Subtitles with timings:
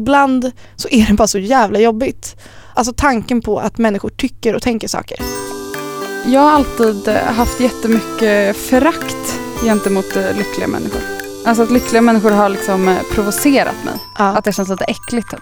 [0.00, 2.36] Ibland så är det bara så jävla jobbigt.
[2.74, 5.18] Alltså tanken på att människor tycker och tänker saker.
[6.26, 11.00] Jag har alltid haft jättemycket förakt gentemot eh, lyckliga människor.
[11.46, 13.94] Alltså att lyckliga människor har liksom eh, provocerat mig.
[14.18, 14.24] Ja.
[14.24, 15.30] Att det känns lite äckligt.
[15.30, 15.40] Typ.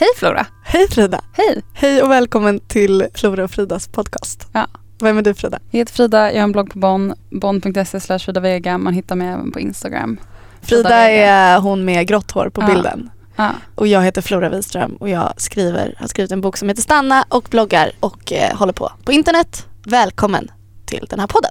[0.00, 0.46] Hej Flora!
[0.64, 1.20] Hej Frida!
[1.32, 1.62] Hej!
[1.74, 4.48] Hej och välkommen till Flora och Fridas podcast.
[4.52, 4.66] Ja.
[5.00, 5.58] Vem är du Frida?
[5.70, 8.78] Jag heter Frida, jag har en blogg på Bonn, bonn.se Frida Vega.
[8.78, 10.20] Man hittar mig även på Instagram.
[10.62, 11.26] Frida Vega.
[11.26, 12.66] är hon med grått hår på Ja.
[12.66, 13.10] bilden.
[13.36, 13.50] Ja.
[13.74, 17.24] Och jag heter Flora Wiström och jag skriver, har skrivit en bok som heter Stanna
[17.28, 19.66] och bloggar och eh, håller på på internet.
[19.86, 20.50] Välkommen
[20.86, 21.50] till den här podden.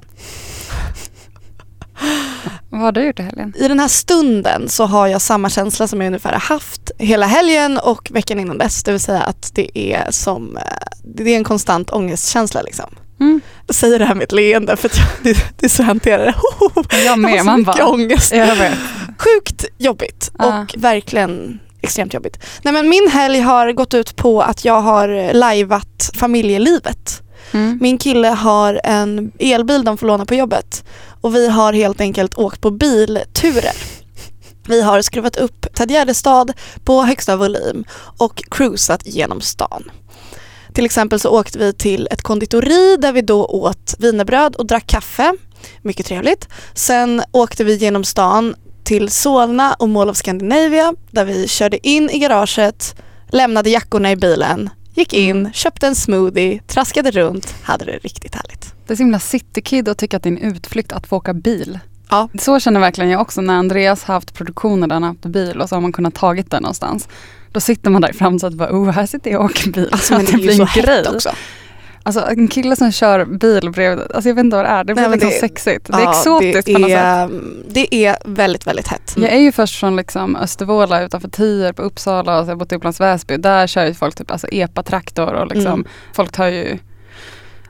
[2.69, 3.53] Vad har du gjort i helgen?
[3.57, 7.25] I den här stunden så har jag samma känsla som jag ungefär har haft hela
[7.25, 8.83] helgen och veckan innan dess.
[8.83, 10.63] Det vill säga att det är som, eh,
[11.03, 12.95] det är en konstant ångestkänsla liksom.
[13.19, 13.41] Mm.
[13.67, 16.25] Jag säger det här med ett leende för att jag, det, är så jag hanterar
[16.25, 16.33] det.
[16.75, 17.39] Jag Jag har med.
[17.39, 18.33] så Man mycket bara, ångest.
[18.33, 18.73] jag vet.
[19.17, 20.61] Sjukt jobbigt Ja.
[20.61, 22.39] och verkligen extremt jobbigt.
[22.61, 27.21] Nej men min helg har gått ut på att jag har lajvat familjelivet.
[27.51, 27.77] Mm.
[27.81, 30.83] Min kille har en elbil de får låna på jobbet
[31.21, 33.75] och vi har helt enkelt åkt på bilturer.
[34.67, 37.83] Vi har skruvat upp Ted Gärdestad på högsta volym
[38.17, 39.91] och cruisat genom stan.
[40.73, 44.87] Till exempel så åkte vi till ett konditori där vi då åt wienerbröd och drack
[44.87, 45.33] kaffe.
[45.81, 46.47] Mycket trevligt.
[46.73, 52.09] Sen åkte vi genom stan till Solna och Mall of Scandinavia där vi körde in
[52.09, 52.95] i garaget,
[53.27, 58.73] lämnade jackorna i bilen, gick in, köpte en smoothie, traskade runt, hade det riktigt härligt.
[58.87, 61.33] Det är så himla citykid att tycka att det är en utflykt att få åka
[61.33, 61.79] bil.
[62.09, 62.29] Ja.
[62.39, 65.69] Så känner verkligen jag också när Andreas har haft produktioner där han haft bil och
[65.69, 67.07] så har man kunnat tagit den någonstans.
[67.51, 69.89] Då sitter man där fram så att bara, oh här sitter jag och åker bil.
[69.91, 71.29] Alltså, men Att det är ju så hett också.
[72.05, 74.93] Alltså en kille som kör bil bredvid, alltså jag vet inte vad det är, det
[74.93, 75.87] blir Nej, liksom det- sexigt.
[75.87, 77.29] Det är Ja, exotiskt det på något sätt.
[77.73, 79.13] Det är väldigt, väldigt hett.
[79.17, 82.71] Jag är ju först från liksom Östervåla utanför Tierp, Uppsala och så har jag bott
[82.71, 83.37] i Upplands Väsby.
[83.37, 85.87] Där kör ju folk typ alltså epa-traktor och liksom, Mm.
[86.13, 86.77] folk tar ju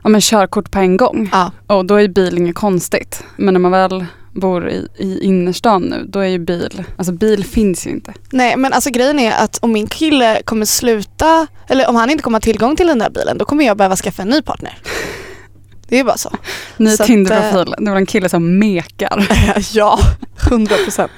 [0.02, 1.28] ja, men körkort på en gång.
[1.32, 1.50] Ja.
[1.66, 3.24] Och då är bil inget konstigt.
[3.36, 7.44] Men när man väl bor i, i innerstan nu, då är ju bil, alltså bil
[7.44, 8.14] finns ju inte.
[8.30, 12.22] Nej men alltså grejen är att om min kille kommer sluta, eller om han inte
[12.22, 14.78] kommer ha tillgång till den där bilen då kommer jag behöva skaffa en ny partner.
[15.88, 16.30] Det är bara så.
[16.76, 19.28] Ny Tinderprofil, det var en kille som mekar.
[19.72, 19.98] ja,
[20.50, 21.12] 100 procent.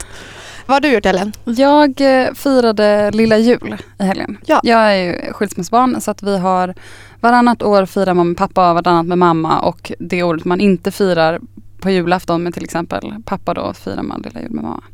[0.67, 1.33] Vad har du gjort Ellen?
[1.45, 4.39] Jag eh, firade lilla jul i helgen.
[4.47, 4.61] Ja.
[4.63, 6.75] Jag är ju skilsmässobarn så att vi har
[7.21, 10.91] varannat år firar man med pappa och varannat med mamma och det året man inte
[10.91, 11.41] firar
[11.87, 14.85] på julafton med till exempel pappa då firar man lilla jul med mamma.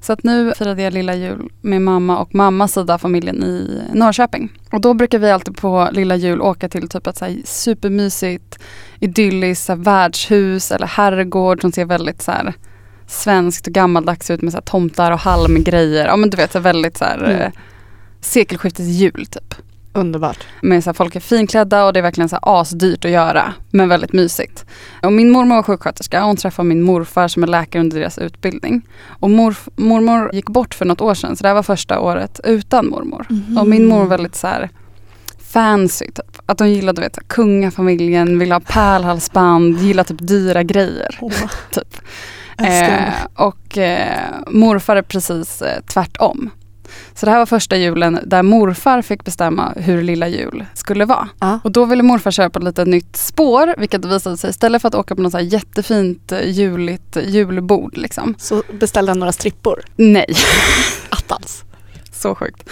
[0.00, 3.80] Så att nu firade jag lilla jul med mamma och mammas sida av familjen i
[3.92, 4.52] Norrköping.
[4.72, 8.58] Och då brukar vi alltid på lilla jul åka till typ ett så här supermysigt
[9.00, 12.54] idylliskt här värdshus eller herrgård som ser väldigt så här
[13.06, 16.06] svenskt och gammaldags ut med så tomtar och halmgrejer.
[16.06, 17.40] Ja men du vet så väldigt så här Mm.
[17.40, 17.52] eh,
[18.20, 19.54] sekelskiftets jul typ.
[19.96, 20.38] Underbart.
[20.62, 23.54] Med så här, folk är finklädda och det är verkligen så här asdyrt att göra.
[23.70, 24.64] Men väldigt mysigt.
[25.02, 28.18] Och min mormor var sjuksköterska och hon träffade min morfar som är läkare under deras
[28.18, 28.82] utbildning.
[29.08, 32.40] Och morf- mormor gick bort för något år sedan så det här var första året
[32.44, 33.26] utan mormor.
[33.60, 34.70] Och min mor var väldigt så här
[35.52, 36.38] fancy typ.
[36.46, 41.18] Att hon gillade vet, kungafamiljen, ville ha pärlhalsband, gillade typ dyra grejer.
[41.20, 41.32] Åh,
[41.70, 41.96] Typ.
[42.58, 46.50] Eh, och eh, morfar är precis eh, tvärtom.
[47.14, 51.28] Så det här var första julen där morfar fick bestämma hur lilla jul skulle vara.
[51.40, 51.60] Ja.
[51.64, 55.14] Och då ville morfar ett litet nytt spår vilket visade sig istället för att åka
[55.14, 58.34] på något så jättefint eh, juligt julbord liksom.
[58.38, 59.82] Så beställde han några strippor.
[59.96, 60.34] Nej,
[61.08, 61.65] Attans.
[62.26, 62.70] Så sjukt.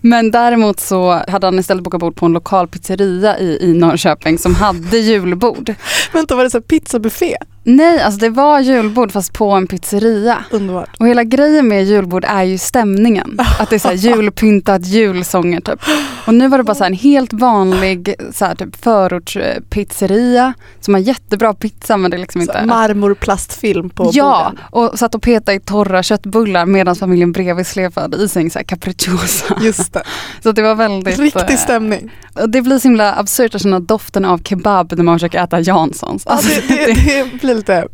[0.00, 4.38] Men däremot så hade han istället bokat bord på en lokal pizzeria i, i Norrköping
[4.38, 5.74] som hade julbord.
[6.12, 7.36] Vänta var det så pizzabuffé?
[7.68, 10.44] Nej, alltså det var julbord fast på en pizzeria.
[10.50, 10.90] Underbart.
[10.98, 13.38] Och hela grejen med julbord är ju stämningen.
[13.60, 15.80] Att det är så här julpyntat, julsånger typ.
[16.26, 21.00] Och nu var det bara så en helt vanlig så här typ förortspizzeria som har
[21.00, 22.66] jättebra pizza men det är liksom Så inte...
[22.66, 24.64] Marmorplastfilm på Ja, borden.
[24.92, 28.58] och satt och petade i torra köttbullar medan familjen bredvid släpade i sig en så
[28.58, 29.54] här capricciosa.
[29.60, 30.02] Just det.
[30.42, 31.18] Så det var väldigt...
[31.18, 32.10] Riktig eh, stämning.
[32.34, 35.60] och det blir så himla absurt att känna doften av kebab när man försöker äta
[35.60, 36.22] Janssons.
[36.26, 37.88] Ja, Alltså, det, det, det blir lite...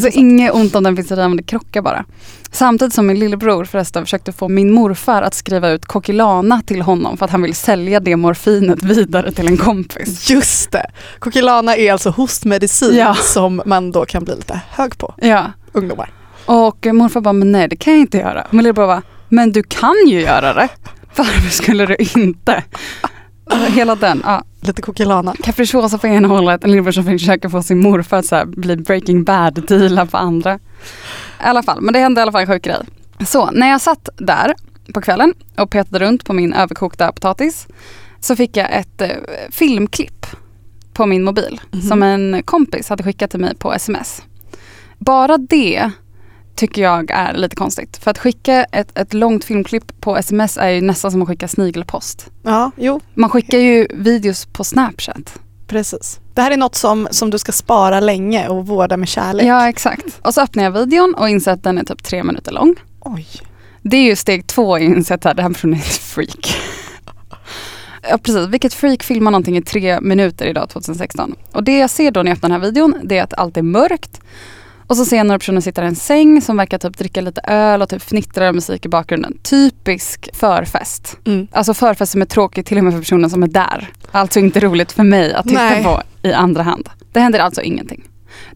[0.00, 2.04] Så inget ont om den pizzerian men det krockar bara.
[2.50, 7.16] Samtidigt som min lillebror förresten försökte få min morfar att skriva ut Kokilana till honom
[7.16, 10.30] för att han vill sälja det morfinet vidare till en kompis.
[10.30, 10.86] Just det.
[11.18, 13.14] Kokilana är alltså hostmedicin Ja.
[13.14, 15.44] som man då kan bli lite hög på, Ja.
[15.72, 16.10] ungdomar.
[16.46, 18.46] Och morfar bara, men nej det kan jag inte göra.
[18.50, 20.68] Min lillebror bara, men du kan ju göra det.
[21.16, 22.62] Varför skulle du inte?
[23.50, 24.44] Hela den, ja.
[24.60, 25.34] Lite Kokilana.
[25.42, 29.24] Capricciosa på ena hållet, en lillebror som försöker få sin morfar att så bli breaking
[29.24, 30.54] bad-dealar på andra.
[30.54, 30.58] I
[31.38, 32.76] alla fall, men det hände i alla fall en sjuk grej.
[33.26, 34.54] Så när jag satt där
[34.94, 37.66] på kvällen och petade runt på min överkokta potatis
[38.20, 39.08] så fick jag ett eh,
[39.50, 40.26] filmklipp
[40.92, 41.82] på min mobil Mhm.
[41.82, 44.22] som en kompis hade skickat till mig på sms.
[44.98, 45.90] Bara det
[46.56, 47.96] tycker jag är lite konstigt.
[47.96, 51.48] För att skicka ett, ett långt filmklipp på sms är ju nästan som att skicka
[51.48, 52.26] snigelpost.
[52.42, 55.38] Ja, jo, Man skickar ju videos på snapchat.
[55.66, 56.20] precis.
[56.34, 59.46] Det här är något som, som du ska spara länge och vårda med kärlek.
[59.46, 60.20] Ja exakt.
[60.22, 62.74] Och så öppnar jag videon och inser att den är typ tre minuter lång.
[63.00, 63.26] Oj.
[63.82, 66.56] Det är ju steg två i att inse att den här personen är ett freak.
[68.10, 71.34] Ja precis, vilket freak filmar någonting i tre minuter idag 2016?
[71.52, 73.56] Och det jag ser då när jag öppnar den här videon det är att allt
[73.56, 74.20] är mörkt.
[74.86, 77.40] Och så ser jag några personer sitta i en säng som verkar typ dricka lite
[77.44, 79.38] öl och typ fnittrar musik i bakgrunden.
[79.42, 81.18] Typisk förfest.
[81.24, 81.48] Mm.
[81.52, 83.90] Alltså förfest som är tråkig till och med för personen som är där.
[84.10, 85.84] Alltså inte roligt för mig att titta Nej.
[85.84, 86.88] på i andra hand.
[87.12, 88.04] Det händer alltså ingenting.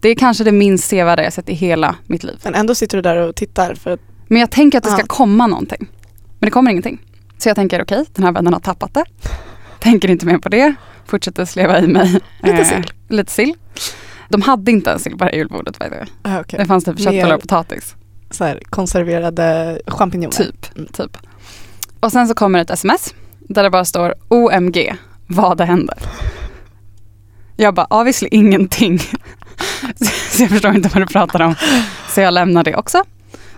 [0.01, 2.41] Det är kanske det minst sevärda jag sett i hela mitt liv.
[2.45, 3.99] Men ändå sitter du där och tittar för
[4.29, 5.89] Men jag tänker att det ska komma någonting.
[6.39, 6.99] Men det kommer ingenting.
[7.39, 9.05] Så jag tänker okej, den här vännen har tappat det.
[9.81, 10.75] Tänker inte mer på det.
[11.07, 12.21] Fortsätter sleva i mig.
[12.43, 12.93] Lite eh, sill.
[13.09, 13.55] Lite sill.
[14.31, 15.81] De hade inte ens det här julbordet.
[15.81, 15.99] the way.
[16.23, 16.59] ah, okej.
[16.59, 17.95] Det fanns typ köttbullar och potatis.
[18.31, 20.37] så här, konserverade champinjoner.
[20.37, 20.77] Typ.
[20.77, 20.89] Mm.
[20.93, 21.17] typ.
[22.01, 24.95] Och sen så kommer ett sms där det bara står OMG,
[25.27, 25.99] vad händer?
[27.57, 28.99] Jag bara, obviously ingenting.
[30.31, 31.55] så jag förstår inte vad du pratar om.
[32.09, 33.05] Så jag lämnar det också.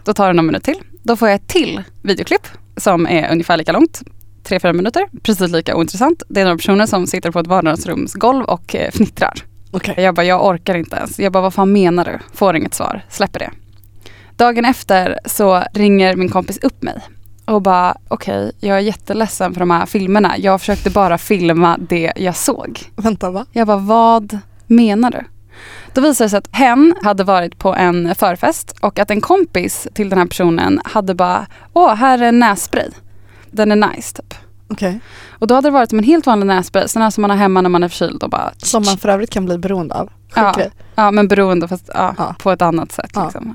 [0.04, 0.78] Då tar det någon minut till.
[1.02, 2.46] Då får jag ett till videoklipp
[2.76, 4.02] som är ungefär lika långt.
[4.44, 6.22] 3-4 minuter, precis lika ointressant.
[6.28, 9.34] Det är några personer som sitter på ett vardagsrumsgolv och eh, fnittrar.
[9.74, 9.94] Okej.
[9.96, 11.18] Jag bara, jag orkar inte ens.
[11.18, 12.18] Jag bara, vad fan menar du?
[12.34, 13.50] Får inget svar, släpper det.
[14.36, 17.00] Dagen efter så ringer min kompis upp mig
[17.44, 20.38] och bara, okej, jag är jätteledsen för de här filmerna.
[20.38, 22.80] Jag försökte bara filma det jag såg.
[22.96, 23.46] Vänta va?
[23.52, 25.24] Jag bara, vad menar du?
[25.94, 29.88] Då visade det sig att hen hade varit på en förfest och att en kompis
[29.94, 32.88] till den här personen hade bara, åh, här är nässpray.
[33.50, 34.34] Den är nice typ.
[34.68, 35.00] Okej.
[35.30, 37.36] Och då hade det varit som en helt vanlig nässpray, sån här som man har
[37.36, 40.10] hemma när man är förkyld och bara Som man för övrigt kan bli beroende av.
[40.34, 40.54] Ja.
[40.94, 42.34] Ja men beroende fast ja, Ja.
[42.38, 43.10] på ett annat sätt.
[43.24, 43.54] Liksom.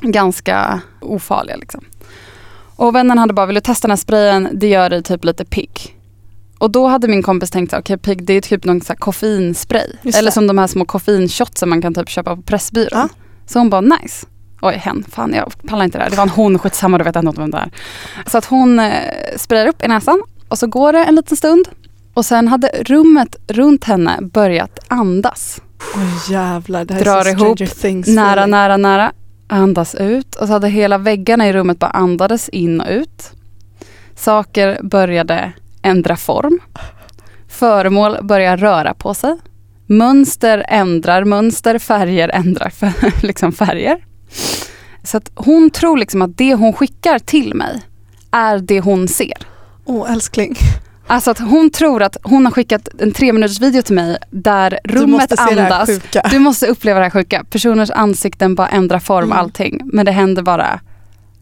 [0.00, 1.84] Ganska ofarliga liksom.
[2.76, 4.48] Och vännen hade bara, vill du testa den här sprayen?
[4.52, 5.96] Det gör dig typ lite pigg.
[6.58, 8.96] Och då hade min kompis tänkt här, okej pigg det är typ någon så här
[8.98, 9.86] koffeinspray.
[10.02, 10.32] Just Eller det.
[10.34, 13.08] som de här små koffeinshots som man kan typ köpa på Pressbyrån.
[13.46, 14.26] Så hon bara nice.
[14.60, 16.10] Oj hen, fan jag pallar inte det här.
[16.10, 17.70] Det var en hon, skitsamma du vet ändå inte vem det är.
[18.26, 18.92] Så att hon eh,
[19.36, 21.68] sprayar upp i näsan och så går det en liten stund.
[22.14, 25.60] Och sen hade rummet runt henne börjat andas.
[25.96, 29.12] Oj jävlar, det här Drar är så ihop, Things Nära, nära, nära.
[29.48, 30.34] Andas ut.
[30.34, 33.30] Och så hade hela väggarna i rummet bara andades in och ut.
[34.16, 35.52] Saker började
[35.82, 36.58] ändra form.
[37.48, 39.36] Föremål börjar röra på sig.
[39.86, 44.04] Mönster ändrar mönster, färger ändrar f- liksom färger.
[45.02, 47.82] Så att hon tror liksom att det hon skickar till mig
[48.30, 49.46] är det hon ser.
[49.86, 50.56] Åh älskling.
[51.06, 54.78] Alltså att hon tror att hon har skickat en tre minuters video till mig där
[54.84, 55.90] Du rummet det här andas.
[56.30, 57.44] Du måste uppleva det här sjuka.
[57.50, 59.38] Personers ansikten bara ändrar form, Mm.
[59.38, 59.80] allting.
[59.84, 60.80] Men det händer bara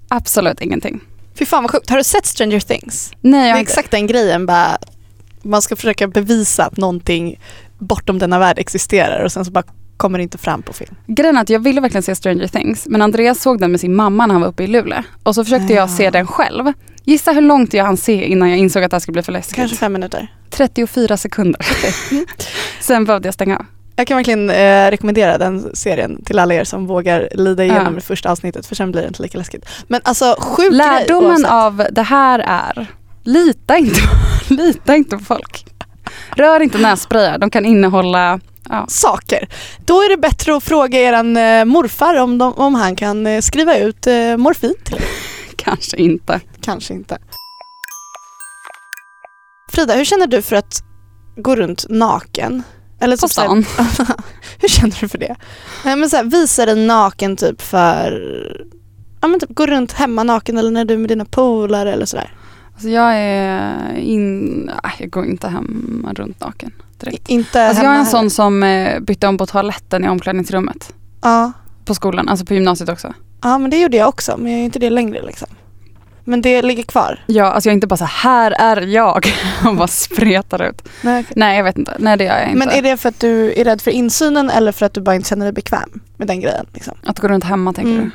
[0.08, 1.00] absolut ingenting.
[1.38, 1.90] Fy fan vad sjukt.
[1.90, 3.12] Har du sett Stranger Things?
[3.20, 3.70] Nej, Det jag är har inte.
[3.72, 4.46] exakt den grejen.
[4.46, 4.78] Bara,
[5.42, 7.40] man ska försöka bevisa att någonting
[7.78, 9.64] bortom denna värld existerar och sen så bara
[9.96, 10.94] kommer det inte fram på film.
[11.06, 12.86] Grejen är att jag ville verkligen se Stranger Things.
[12.86, 15.02] Men Andreas såg den med sin mamma när han var uppe i Luleå.
[15.22, 15.76] Och så försökte Ah.
[15.76, 16.72] jag se den själv.
[17.04, 19.32] Gissa hur långt jag hann se innan jag insåg att det här skulle bli för
[19.32, 19.56] läskigt.
[19.56, 20.32] Kanske fem minuter.
[20.50, 21.60] 34 sekunder.
[22.80, 23.66] Sen behövde jag stänga av.
[23.96, 27.90] Jag kan verkligen eh, rekommendera den serien till alla er som vågar lida igenom Ja.
[27.90, 29.68] det första avsnittet för sen blir det inte lika läskigt.
[29.88, 31.50] Men alltså sjuk grej Lärdomen oavsett.
[31.50, 32.86] av det här är,
[33.24, 34.00] lita inte,
[34.54, 35.66] lita inte på folk.
[36.36, 38.40] Rör inte nässprayar, de kan innehålla
[38.70, 39.48] ja, saker.
[39.84, 43.40] Då är det bättre att fråga eran eh, morfar om, de, om han kan eh,
[43.40, 45.02] skriva ut eh, morfin till er.
[45.64, 46.40] Kanske inte.
[46.60, 47.18] Kanske inte.
[49.72, 50.82] Frida, hur känner du för att
[51.36, 52.62] gå runt naken?
[53.00, 53.64] Eller På typ här- stan.
[54.60, 55.36] hur känner du för det?
[55.84, 58.12] Nej, men så här, visa dig naken typ för
[59.20, 62.06] Ja men typ gå runt hemma naken eller när du är med dina polare eller
[62.06, 62.32] sådär.
[62.74, 67.28] Alltså jag är in, jag går inte hem runt naken direkt.
[67.28, 68.18] Inte Alltså jag hemma är en heller.
[68.18, 70.94] sån som eh, bytte om på toaletten i omklädningsrummet.
[71.22, 71.52] Ja.
[71.84, 73.14] På skolan, alltså på gymnasiet också.
[73.44, 75.48] Ja men det gjorde jag också men jag är inte det längre liksom.
[76.26, 77.24] Men det ligger kvar.
[77.26, 79.26] Ja, alltså jag är inte bara så här är jag
[79.66, 80.88] och bara spretar ut.
[81.02, 81.32] Nej, okej.
[81.36, 82.58] Nej jag vet inte, nej det gör jag inte.
[82.58, 85.14] Men är det för att du är rädd för insynen eller för att du bara
[85.16, 86.66] inte känner dig bekväm med den grejen?
[86.74, 86.94] Liksom?
[87.06, 88.04] Att gå runt hemma tänker Mm.
[88.04, 88.10] du?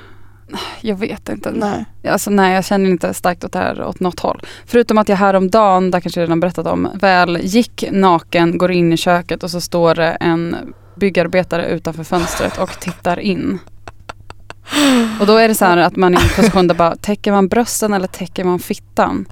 [0.82, 1.52] Jag vet inte.
[1.52, 1.86] Nej.
[2.12, 4.42] Alltså nej jag känner inte starkt åt det här åt något håll.
[4.66, 8.94] Förutom att jag häromdagen, där kanske jag redan berättat om, väl gick naken, går in
[8.94, 10.56] i köket och så står det en
[10.96, 13.60] byggarbetare utanför fönstret och tittar in.
[15.20, 17.32] Och då är det så här att man är i en position där bara, täcker
[17.32, 19.26] man brösten eller täcker man fittan?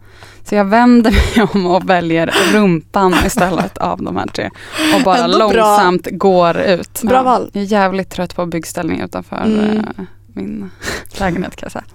[0.44, 4.50] Så jag vänder mig om och väljer rumpan istället av de här tre.
[4.96, 5.68] Och bara Ändå bra.
[5.68, 7.02] långsamt går ut.
[7.04, 7.50] Bra val.
[7.54, 9.78] Jag är jävligt trött på byggställning utanför Mm.
[9.78, 9.84] eh,
[10.34, 10.72] min
[11.20, 11.86] lägenhet kan jag säga.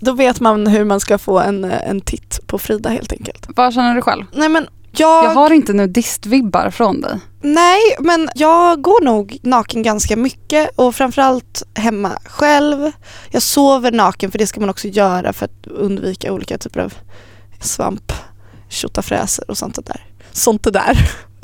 [0.00, 3.46] Då vet man hur man ska få en, en titt på Frida helt enkelt.
[3.56, 4.24] Vad känner du själv?
[4.32, 7.18] Nej men jag, Jag har inte nudistvibbar från dig.
[7.40, 12.92] nej men jag går nog naken ganska mycket och framförallt hemma själv.
[13.30, 16.94] Jag sover naken för det ska man också göra för att undvika olika typer av
[17.60, 18.12] svamp,
[18.68, 20.06] tjottafräser och sånt där.
[20.32, 20.98] Sånt där.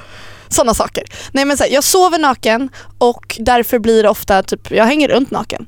[0.49, 1.05] Sådana saker.
[1.33, 5.09] Nej men så här, jag sover naken och därför blir det ofta typ, jag hänger
[5.09, 5.67] runt naken.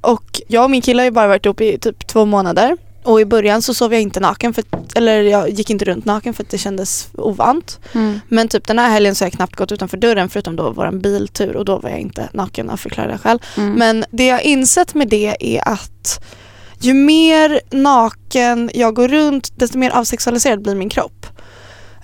[0.00, 2.76] Och jag och min kille har ju bara varit ihop i typ två månader
[3.06, 6.34] och i början så sov jag inte naken, för, eller jag gick inte runt naken
[6.34, 7.80] för att det kändes ovant.
[8.28, 10.90] Men typ den här helgen så har jag knappt gått utanför dörren förutom då vår
[10.90, 13.42] biltur och då var jag inte naken av förklarliga skäl.
[13.56, 13.72] Mm.
[13.72, 16.24] Men det jag insett med det är att
[16.80, 21.26] ju mer naken jag går runt desto mer avsexualiserad blir min kropp.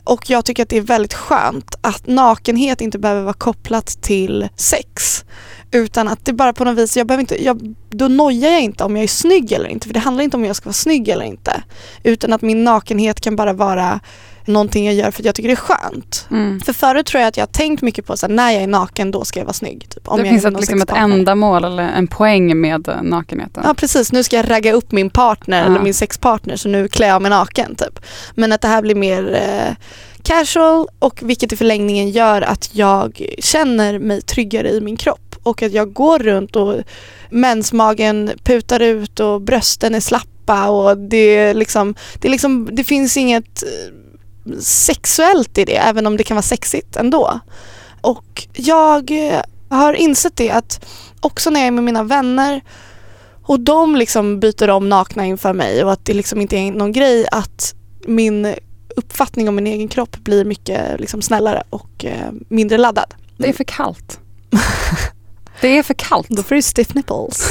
[0.04, 4.48] Och jag tycker att det är väldigt skönt att nakenhet inte behöver vara kopplat till
[4.56, 5.24] sex.
[5.70, 8.84] Utan att det bara på något vis, jag behöver inte, jag, då nojar jag inte
[8.84, 9.86] om jag är snygg eller inte.
[9.86, 11.62] För det handlar inte om jag ska vara snygg eller inte.
[12.02, 14.00] Utan att min nakenhet kan bara vara
[14.46, 16.26] någonting jag gör för att jag tycker det är skönt.
[16.30, 16.60] Mm.
[16.60, 19.10] För förut tror jag att jag har tänkt mycket på att när jag är naken
[19.10, 19.86] då ska jag vara snygg.
[19.88, 23.62] Typ, om det jag finns ett, liksom ett ändamål eller en poäng med nakenheten.
[23.66, 25.64] Ja precis, nu ska jag ragga upp min partner Ja.
[25.66, 27.98] eller min sexpartner så nu klär jag mig naken typ.
[28.34, 29.74] Men att det här blir mer eh,
[30.22, 35.62] casual och vilket i förlängningen gör att jag känner mig tryggare i min kropp och
[35.62, 36.74] att jag går runt och
[37.30, 43.16] mensmagen putar ut och brösten är slappa och det är liksom, det, liksom, det finns
[43.16, 44.01] inget eh,
[44.60, 47.40] sexuellt i det även om det kan vara sexigt ändå.
[48.00, 50.84] Och jag eh, har insett det att
[51.20, 52.62] också när jag är med mina vänner
[53.42, 56.92] och de liksom byter om nakna inför mig och att det liksom inte är någon
[56.92, 57.74] grej att
[58.06, 58.54] min
[58.96, 63.14] uppfattning om min egen kropp blir mycket liksom snällare och eh, mindre laddad.
[63.36, 64.20] Det är för kallt.
[65.60, 66.28] det är för kallt.
[66.28, 67.48] Då får du stiff nipples.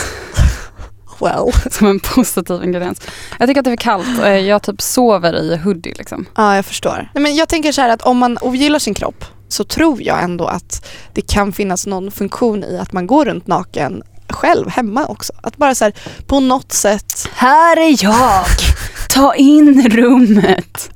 [1.21, 1.51] Well.
[1.71, 3.01] Som en positiv ingrediens.
[3.39, 4.19] Jag tycker att det är för kallt.
[4.23, 6.25] Eh, Jag typ sover i hoodie liksom.
[6.35, 7.09] Ja, jag förstår.
[7.13, 10.23] Nej, men jag tänker så här att om man ogillar sin kropp så tror jag
[10.23, 15.05] ändå att det kan finnas någon funktion i att man går runt naken själv hemma
[15.07, 15.33] också.
[15.43, 15.93] Att bara så här
[16.27, 17.27] på något sätt.
[17.33, 18.45] Här är jag!
[19.09, 20.89] Ta in rummet!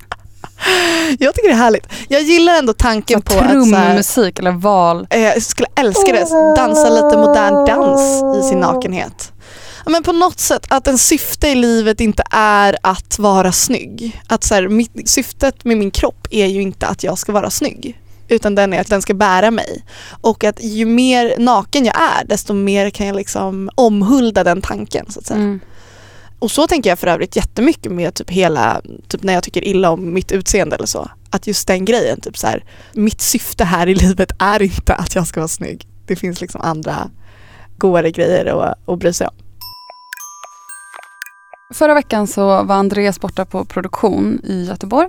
[1.18, 1.88] Jag tycker det är härligt.
[2.08, 5.06] Jag gillar ändå tanken på att så Trummusik eller val.
[5.10, 9.32] Eh, Jag skulle älska det, dansa lite modern dans i sin nakenhet.
[9.90, 14.22] Men på något sätt att en syfte i livet inte är att vara snygg.
[14.26, 17.50] Att så här, mitt, syftet med min kropp är ju inte att jag ska vara
[17.50, 18.00] snygg.
[18.28, 19.84] Utan den är att den ska bära mig.
[20.20, 25.06] Och att ju mer naken jag är desto mer kan jag liksom omhulda den tanken.
[25.08, 25.40] Så att säga.
[25.40, 25.60] Mm.
[26.38, 29.90] Och så tänker jag för övrigt jättemycket med typ hela, typ när jag tycker illa
[29.90, 31.10] om mitt utseende eller så.
[31.30, 35.14] Att just den grejen, typ så här, mitt syfte här i livet är inte att
[35.14, 35.86] jag ska vara snygg.
[36.06, 37.10] Det finns liksom andra
[37.78, 39.45] godare grejer att, att bry sig om.
[41.74, 45.08] Förra veckan så var Andreas borta på produktion i Göteborg.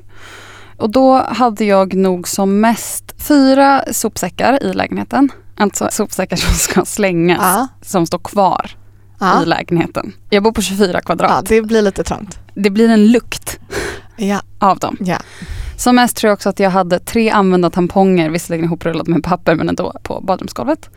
[0.78, 5.32] Och då hade jag nog som mest fyra sopsäckar i lägenheten.
[5.58, 8.72] Alltså sopsäckar som ska slängas, Ja, som står kvar
[9.20, 9.44] ja.
[9.44, 10.14] i lägenheten.
[10.30, 11.32] Jag bor på 24 kvadrat.
[11.32, 12.40] ja, det blir lite trångt.
[12.54, 13.60] Det blir en lukt
[14.16, 14.98] Ja, av dem.
[15.00, 15.18] ja.
[15.78, 19.56] Som mest tror jag också att jag hade tre använda tamponger, visserligen ihoprullade med papper
[19.56, 20.90] men ändå på badrumsgolvet.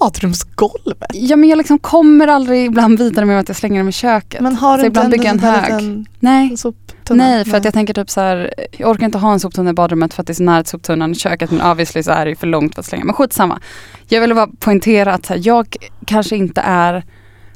[0.00, 1.10] Badrumsgolvet.
[1.12, 4.40] Ja men jag liksom kommer aldrig ibland vidare med att jag slänger dem i köket.
[4.40, 6.06] Men har Så du ibland inte bygger en där hög.
[6.20, 7.24] Nej, soptunna?
[7.24, 9.72] nej för att jag tänker typ så här, jag orkar inte ha en soptunna i
[9.72, 12.30] badrummet för att det är så nära soptunnan i köket men obviously så är det
[12.30, 13.04] ju för långt för att slänga.
[13.04, 13.60] Men skitsamma.
[14.08, 17.04] Jag ville bara poängtera att så här, jag kanske inte är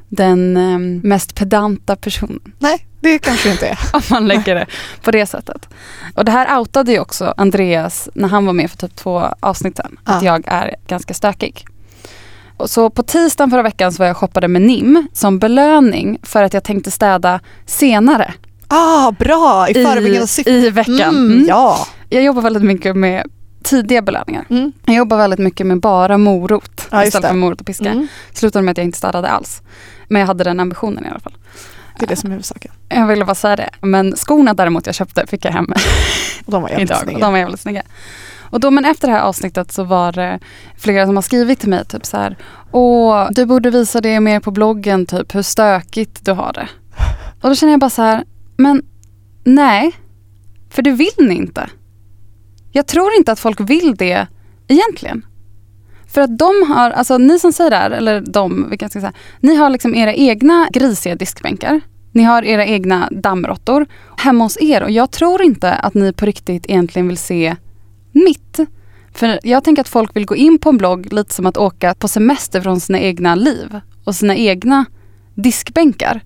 [0.09, 2.41] den eh, mest pedanta personen.
[2.59, 3.79] Nej, det kanske inte är.
[3.93, 4.67] om man lägger det
[5.03, 5.69] på det sättet.
[6.15, 9.77] Och det här outade ju också Andreas när han var med för typ två avsnitt
[9.77, 9.99] sedan.
[10.05, 10.35] Att Ja.
[10.35, 11.65] jag är ganska stökig.
[12.57, 16.43] Och så på tisdagen förra veckan så var jag shoppade med NIM som belöning för
[16.43, 18.35] att jag tänkte städa senare
[18.69, 19.67] Ah, bra!
[19.69, 20.51] I förebyggande i, syfte.
[20.51, 21.01] i veckan.
[21.01, 21.45] Mm, Mm.
[21.49, 21.87] Ja.
[22.09, 23.27] Jag jobbar väldigt mycket med
[23.63, 24.45] tidiga belöningar.
[24.51, 24.73] Mm.
[24.87, 27.91] Jag jobbar väldigt mycket med bara morot Ja, istället för morot och piska.
[27.91, 28.09] Mm.
[28.33, 29.63] Slutade med att jag inte städade alls.
[30.09, 31.35] Men jag hade den ambitionen i alla fall.
[31.99, 32.73] Det är det som är huvudsaken.
[32.89, 33.71] Jag ville bara säga det.
[33.81, 35.67] Men skorna däremot jag köpte fick jag hem
[36.47, 37.19] Och de var jävligt idag snygga.
[37.19, 37.83] de var jävligt snygga.
[38.51, 40.41] Och då, men efter det här avsnittet så var det
[40.77, 42.37] flera som har skrivit till mig typ så här.
[42.73, 46.69] Åh, du borde visa det mer på bloggen typ hur stökigt du har det.
[47.43, 48.25] Och då känner jag bara så här,
[48.57, 48.83] men
[49.45, 49.93] nej,
[50.71, 51.71] för det vill ni inte.
[52.73, 54.27] Jag tror inte att folk vill det
[54.69, 55.27] egentligen.
[56.07, 59.03] För att de har, alltså ni som säger det här, eller de, vilka ska jag
[59.03, 61.81] säga, ni har liksom era egna grisiga diskbänkar.
[62.13, 63.87] Ni har era egna dammråttor
[64.19, 67.57] hemma hos er och jag tror inte att ni på riktigt egentligen vill se
[68.15, 68.61] mitt.
[69.15, 71.95] För jag tänker att folk vill gå in på en blogg lite som att åka
[71.95, 74.85] på semester från sina egna liv och sina egna
[75.35, 76.21] diskbänkar.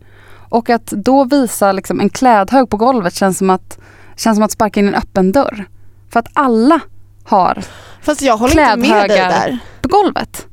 [0.50, 3.78] Och att då visa liksom en klädhög på golvet känns som att,
[4.16, 5.64] känns som att sparka in en öppen dörr.
[6.11, 6.80] För att alla
[7.25, 7.64] har
[8.02, 9.59] Fast jag håller inte med dig där.
[9.80, 10.47] på golvet.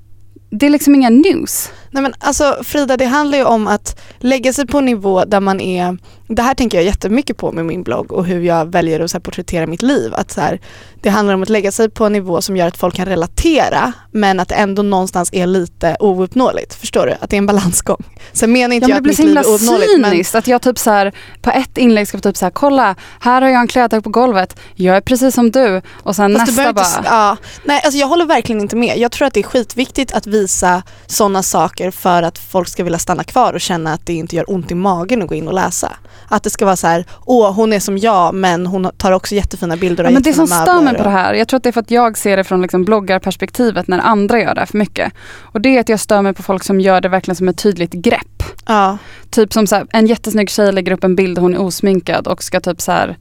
[0.49, 1.71] Det är liksom inga news.
[1.95, 5.39] Nej men alltså Frida, det handlar ju om att lägga sig på en nivå där
[5.39, 5.97] man är,
[6.27, 9.19] det här tänker jag jättemycket på med min blogg och hur jag väljer att så
[9.19, 10.13] porträttera mitt liv.
[10.15, 10.59] Att så här,
[11.01, 13.93] det handlar om att lägga sig på en nivå som gör att folk kan relatera
[14.11, 16.73] men att det ändå någonstans är lite ouppnåeligt.
[16.73, 17.11] Förstår du?
[17.19, 18.03] Att det är en balansgång.
[18.33, 20.01] Sen menar inte Ja, jag men att det blir mitt så liv är ouppnåeligt.
[20.01, 21.11] Men, cyniskt att jag typ så här,
[21.41, 24.59] på ett inlägg ska typ så här, kolla här har jag en klädhög på golvet,
[24.75, 26.85] jag är precis som du och sen Fast nästa bara.
[26.85, 28.97] inte, ja, nej, alltså jag håller verkligen inte med.
[28.97, 32.99] Jag tror att det är skitviktigt att visa sådana saker för att folk ska vilja
[32.99, 35.53] stanna kvar och känna att det inte gör ont i magen att gå in och
[35.53, 35.91] läsa.
[36.27, 39.35] Att det ska vara så här, åh hon är som jag men hon tar också
[39.35, 41.63] jättefina bilder och Ja, men det som stör mig på det här, jag tror att
[41.63, 44.77] det är för att jag ser det från liksom bloggarperspektivet när andra gör det för
[44.77, 45.13] mycket.
[45.41, 47.57] Och det är att jag stör mig på folk som gör det verkligen som ett
[47.57, 48.43] tydligt grepp.
[48.65, 48.97] Ja.
[49.29, 52.43] Typ som så här, en jättesnygg tjej lägger upp en bild, hon är osminkad och
[52.43, 53.17] ska typ så här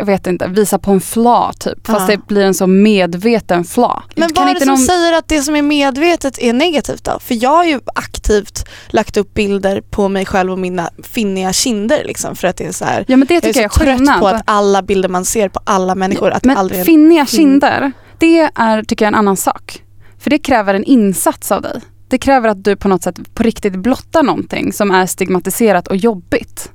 [0.00, 1.86] jag vet inte, visa på en fla typ.
[1.86, 4.02] Fast det blir en så medveten fla.
[4.16, 7.18] Men vad är det som någon- säger att det som är medvetet är negativt då?
[7.20, 12.02] För jag har ju aktivt lagt upp bilder på mig själv och mina finniga kinder
[12.04, 13.04] liksom för att det är så här.
[13.08, 14.20] Ja men det Jag tycker är jag så är trött skillnad.
[14.20, 17.92] på att alla bilder man ser på alla människor, att Men aldrig är finniga kinder,
[18.18, 19.82] det är tycker jag en annan sak.
[20.18, 21.80] För det kräver en insats av dig.
[22.08, 25.96] Det kräver att du på något sätt på riktigt blottar någonting som är stigmatiserat och
[25.96, 26.70] jobbigt.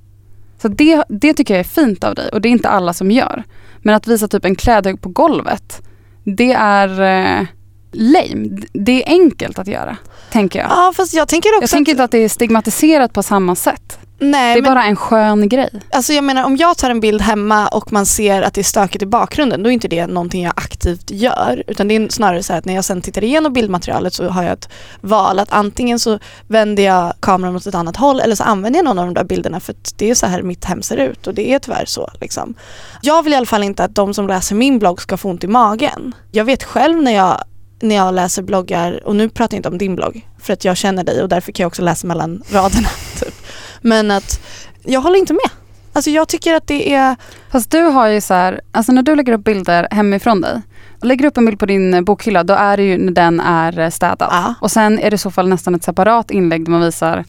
[0.62, 3.12] Så det, det tycker jag är fint av dig och det är inte alla som
[3.12, 3.44] gör.
[3.78, 5.82] Men att visa typ en klädhög på golvet,
[6.24, 7.48] det är eh,
[7.92, 8.62] lame.
[8.74, 9.98] Det är enkelt att göra,
[10.32, 10.68] tänker jag.
[10.70, 14.00] Ja fast jag tänker också Jag tänker inte att det är stigmatiserat på samma sätt.
[14.20, 15.70] Nej, Det är men, bara en skön grej.
[15.92, 18.64] alltså jag menar om jag tar en bild hemma och man ser att det är
[18.64, 22.44] stökigt i bakgrunden då är inte det någonting jag aktivt gör utan det är snarare
[22.44, 24.70] så här att när jag sen tittar igenom bildmaterialet så har jag ett
[25.02, 28.86] val att antingen så vänder jag kameran åt ett annat håll eller så använder jag
[28.86, 31.28] någon av de där bilderna för att det är så här mitt hem ser ut
[31.28, 32.10] och det är tyvärr så.
[32.22, 32.54] Liksom.
[33.02, 35.44] Jag vill i alla fall inte att de som läser min blogg ska få ont
[35.44, 36.16] i magen.
[36.32, 37.44] Jag vet själv när jag
[37.82, 40.78] när jag läser bloggar, och nu pratar jag inte om din blogg för att jag
[40.78, 42.88] känner dig och därför kan jag också läsa mellan raderna.
[43.20, 43.34] Typ.
[43.82, 44.40] Men att
[44.84, 45.50] jag håller inte med.
[45.94, 47.16] Alltså jag tycker att det är,
[47.52, 50.62] Fast du har ju så här, alltså när du lägger upp bilder hemifrån dig.
[51.02, 53.40] Lägger du upp en bild på din eh, bokhylla då är det ju när den
[53.40, 54.30] är eh, städad.
[54.32, 57.26] ja, Och sen är det i så fall nästan ett separat inlägg där man visar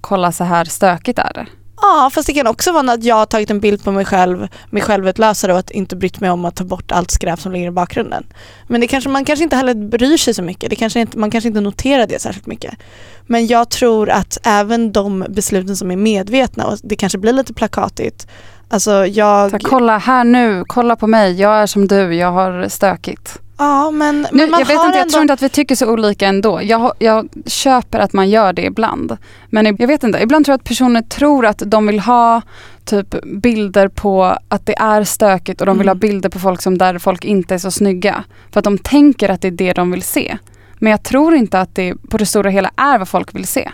[0.00, 1.46] kolla så här stökigt är det
[1.90, 4.48] ja fast det kan också vara att jag har tagit en bild på mig själv
[4.70, 7.66] med självutlösare och att inte brytt mig om att ta bort allt skräp som ligger
[7.66, 8.26] i bakgrunden.
[8.66, 11.30] Men det kanske, man kanske inte heller bryr sig så mycket, det kanske inte, man
[11.30, 12.74] kanske inte noterar det särskilt mycket.
[13.26, 17.54] Men jag tror att även de besluten som är medvetna och det kanske blir lite
[17.54, 18.26] plakatigt,
[18.68, 19.50] alltså jag...
[19.50, 23.38] Så kolla här nu, kolla på mig, jag är som du, jag har stökigt.
[23.60, 25.10] Ja men, Nu, men jag vet inte, jag ändå...
[25.10, 26.60] tror inte att vi tycker så olika ändå.
[26.62, 29.16] Jag, jag köper att man gör det ibland.
[29.50, 32.42] Men jag vet inte, ibland tror jag att personer tror att de vill ha
[32.84, 35.96] typ bilder på att det är stökigt och de vill Mm.
[35.98, 38.24] ha bilder på folk som där folk inte är så snygga.
[38.52, 40.38] För att de tänker att det är det de vill se.
[40.78, 43.70] Men jag tror inte att det på det stora hela är vad folk vill se.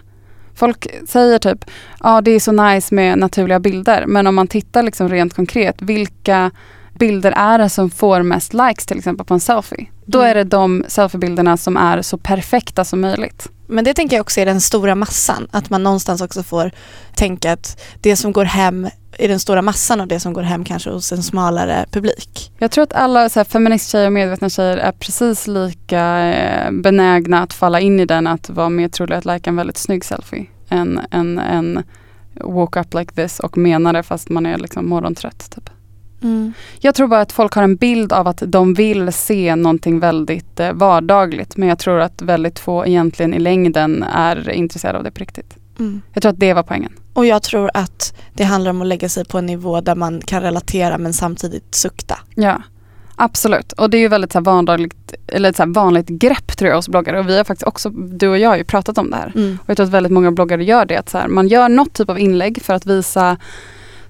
[0.55, 1.65] Folk säger typ,
[2.03, 4.05] ja det är så nice med naturliga bilder.
[4.07, 6.51] Men om man tittar liksom rent konkret, vilka
[6.99, 9.87] bilder är det som får mest likes till exempel på en selfie?
[10.07, 10.31] Då Mm.
[10.31, 13.49] är det de selfiebilderna som är så perfekta som möjligt.
[13.69, 15.49] Men det tänker jag också är den stora massan.
[15.51, 16.71] Att man någonstans också får
[17.15, 20.65] tänka att det som går hem i den stora massan och det som går hem
[20.65, 22.53] kanske hos en smalare publik.
[22.59, 27.43] Jag tror att alla så här, feministtjejer och medvetna tjejer är precis lika eh, benägna
[27.43, 30.47] att falla in i den att vara mer trolig att lajka en väldigt snygg selfie
[30.69, 31.83] än en, en
[32.41, 35.51] woke up like this och menar det fast man är liksom morgontrött.
[35.55, 35.71] Typ.
[36.81, 40.61] Jag tror bara att folk har en bild av att de vill se någonting väldigt
[40.61, 45.11] eh, vardagligt men jag tror att väldigt få egentligen i längden är intresserade av det
[45.11, 45.57] på riktigt.
[45.79, 46.03] Mm.
[46.13, 46.93] Jag tror att det var poängen.
[47.13, 50.21] Och jag tror att det handlar om att lägga sig på en nivå där man
[50.21, 52.19] kan relatera men samtidigt sukta.
[52.35, 52.63] Ja,
[53.17, 53.73] absolut.
[53.73, 56.89] Och det är ju väldigt så här vanligt, eller så vanligt grepp tror jag hos
[56.89, 57.19] bloggare.
[57.19, 59.33] Och vi har faktiskt också, du och jag har ju pratat om det här.
[59.35, 59.59] Mm.
[59.63, 60.97] Och jag tror att väldigt många bloggare gör det.
[60.97, 63.37] Att så här, man gör något typ av inlägg för att visa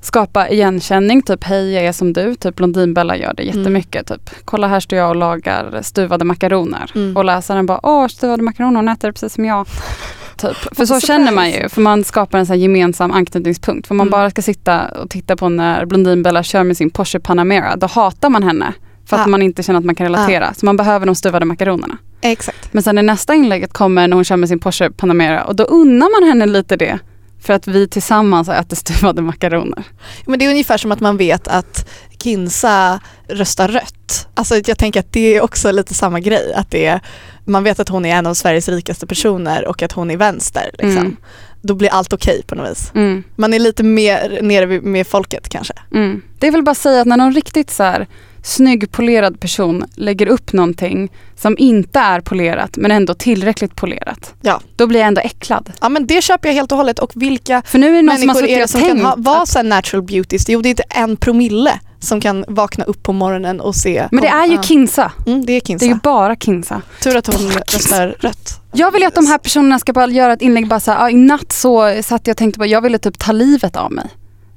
[0.06, 4.06] skapa igenkänning, typ hej jag är som du, typ Blondinbella gör det jättemycket.
[4.06, 6.90] Typ, kolla här står jag och lagar stuvade makaroner.
[6.94, 7.16] Mm.
[7.16, 9.66] Och läsaren bara, åh stuvade makaroner, hon äter precis som jag.
[10.36, 10.56] Typ.
[10.56, 11.06] För så Surprise.
[11.06, 13.86] känner man ju, för man skapar en så här gemensam anknytningspunkt.
[13.88, 14.10] För man Mm.
[14.10, 18.30] bara ska sitta och titta på när Blondinbella kör med sin Porsche Panamera, då hatar
[18.30, 18.72] man henne.
[19.06, 19.26] För att Ja.
[19.28, 20.54] man inte känner att man kan relatera.
[20.54, 21.98] Så man behöver de stuvade makaronerna.
[22.20, 22.72] Exakt.
[22.74, 25.64] Men sen i nästa inlägget kommer när hon kör med sin Porsche Panamera och då
[25.64, 26.98] unnar man henne lite det.
[27.46, 29.84] För att vi tillsammans har ätit stuvade makaroner.
[30.26, 31.88] Men det är ungefär som att man vet att
[32.26, 34.28] Kinsa röstar rött.
[34.34, 36.54] Alltså jag tänker att det är också lite samma grej.
[36.54, 37.00] Att det är,
[37.44, 40.70] man vet att hon är en av Sveriges rikaste personer och att hon är vänster.
[40.72, 40.98] Liksom.
[40.98, 41.16] Mm.
[41.62, 42.90] Då blir allt okej på något vis.
[42.94, 43.22] Mm.
[43.36, 45.74] Man är lite mer nere med folket kanske.
[45.94, 46.22] Mm.
[46.38, 48.06] Det är väl bara att säga att när någon riktigt så här
[48.42, 54.34] snygg polerad person lägger upp någonting som inte är polerat men ändå tillräckligt polerat.
[54.42, 54.60] Ja.
[54.76, 55.72] Då blir jag ändå äcklad.
[55.80, 58.18] Ja men det köper jag helt och hållet och vilka För nu är det någon
[58.18, 60.48] som människor är det som kan ha, vara att, natural beauties?
[60.48, 64.08] Jo det är inte en promille som kan vakna upp på morgonen och se.
[64.12, 64.62] Men det om- är ju.
[64.62, 65.12] Kinsa.
[65.26, 65.84] Mm, det är Det Kinsa.
[65.84, 66.82] är ju bara Kinsa.
[67.02, 68.60] Tur att hon röstar rött.
[68.72, 71.10] Jag vill ju att de här personerna ska bara göra ett inlägg bara så här,
[71.10, 74.06] i natt så satt jag och tänkte bara jag ville typ ta livet av mig.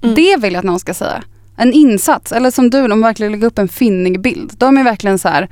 [0.04, 0.15] Mm.
[0.15, 1.23] Det vill jag att någon ska säga.
[1.58, 4.52] En insats, eller som du, de verkligen lägger upp en finnig bild.
[4.58, 5.49] De är verkligen så här,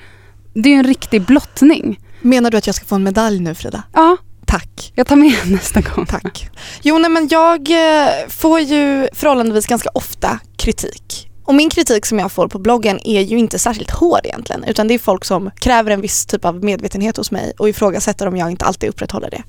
[0.54, 2.00] det är ju en riktig blottning.
[2.21, 3.84] Menar du att jag ska få en medalj nu Frida?
[3.93, 4.91] Ja, Tack.
[4.95, 6.06] jag tar med nästa gång.
[6.06, 6.50] Tack.
[6.82, 11.26] Jo nej, men jag eh, får ju förhållandevis ganska ofta kritik.
[11.47, 14.88] Och min kritik som jag får på bloggen är ju inte särskilt hård egentligen utan
[14.88, 18.38] det är folk som kräver en viss typ av medvetenhet hos mig och ifrågasätter om
[18.38, 19.43] jag inte alltid upprätthåller det.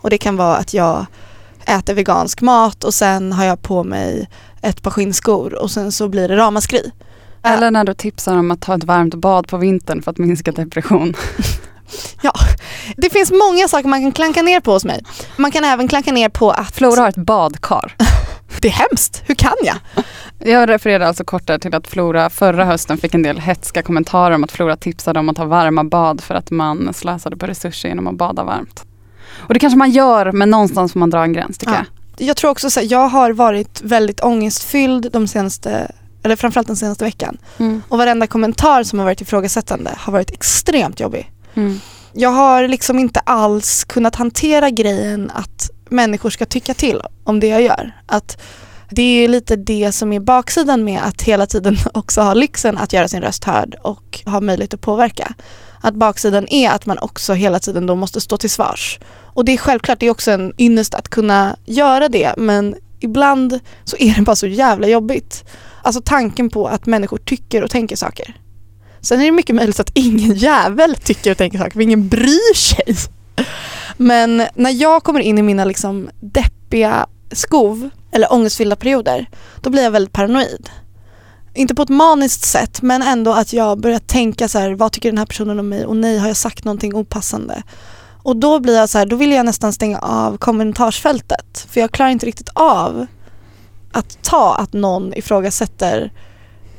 [0.00, 1.06] Och det kan vara att jag
[1.66, 4.28] äter vegansk mat och sen har jag på mig
[4.60, 6.92] ett par skinnskor och sen så blir det ramaskri.
[7.42, 10.52] Eller när du tipsar om att ta ett varmt bad på vintern för att minska
[10.52, 11.14] depression.
[12.96, 15.04] Det finns många saker man kan klanka ner på hos mig.
[15.36, 17.96] Man kan även klanka ner på att Flora har ett badkar.
[18.60, 19.76] det är hemskt, hur kan jag?
[20.38, 24.34] Jag refererar alltså kort där till att Flora förra hösten fick en del hetska kommentarer
[24.34, 27.88] om att Flora tipsade om att ta varma bad för att man slösade på resurser
[27.88, 28.84] genom att bada varmt.
[29.36, 31.78] Och det kanske man gör men någonstans får man dra en gräns tycker Ja.
[31.78, 32.28] jag.
[32.28, 36.76] Jag tror också så här, jag har varit väldigt ångestfylld de senaste, eller framförallt den
[36.76, 37.38] senaste veckan.
[37.58, 37.82] Mm.
[37.88, 41.32] Och varenda kommentar som har varit ifrågasättande har varit extremt jobbig.
[41.54, 41.80] Mm.
[42.12, 47.46] Jag har liksom inte alls kunnat hantera grejen att människor ska tycka till om det
[47.46, 47.92] jag gör.
[48.06, 48.42] Att
[48.90, 52.92] det är lite det som är baksidan med att hela tiden också ha lyxen att
[52.92, 55.34] göra sin röst hörd och ha möjlighet att påverka.
[55.80, 59.00] Att baksidan är att man också hela tiden då måste stå till svars.
[59.34, 63.60] Och det är självklart, det är också en ynnest att kunna göra det men ibland
[63.84, 65.44] så är det bara så jävla jobbigt.
[65.82, 68.36] Alltså tanken på att människor tycker och tänker saker.
[69.00, 72.54] Sen är det mycket möjligt att ingen jävel tycker och tänker saker för ingen bryr
[72.54, 72.96] sig.
[73.96, 79.26] Men när jag kommer in i mina liksom deppiga skov eller ångestfyllda perioder
[79.60, 80.70] då blir jag väldigt paranoid.
[81.54, 85.08] Inte på ett maniskt sätt men ändå att jag börjar tänka så här, vad tycker
[85.10, 87.62] den här personen om mig och nej har jag sagt någonting opassande.
[88.22, 91.90] Och då blir jag så här, då vill jag nästan stänga av kommentarsfältet för jag
[91.90, 93.06] klarar inte riktigt av
[93.92, 96.12] att ta att någon ifrågasätter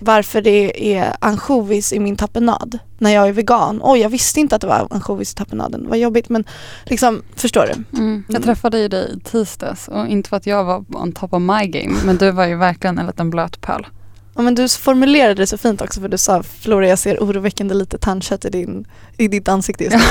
[0.04, 3.80] varför det är ansjovis i min tapenad när jag är vegan.
[3.84, 5.86] Oj, jag visste inte att det var ansjovis i tapenaden.
[5.90, 6.44] Vad jobbigt men
[6.86, 8.00] liksom, förstår du?
[8.00, 8.24] Mm.
[8.28, 11.42] Jag träffade ju dig i tisdags och inte för att jag var on top of
[11.42, 13.88] my game men du var ju verkligen en liten blöt pöl.
[14.36, 17.74] Ja, men du formulerade det så fint också för du sa Flora jag ser oroväckande
[17.76, 18.88] lite tandkött i, din,
[19.18, 20.02] i ditt ansikte just nu.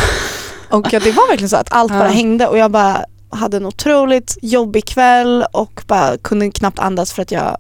[0.76, 2.14] Och ja, det var verkligen så att allt bara Ja.
[2.14, 7.22] hängde och jag bara hade en otroligt jobbig kväll och bara kunde knappt andas för
[7.22, 7.56] att jag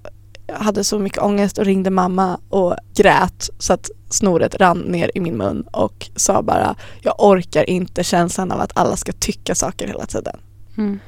[0.54, 5.20] hade så mycket ångest och ringde mamma och grät så att snoret rann ner i
[5.20, 9.86] min mun och sa bara jag orkar inte känslan av att alla ska tycka saker
[9.86, 10.36] hela tiden.
[10.78, 10.98] Mm.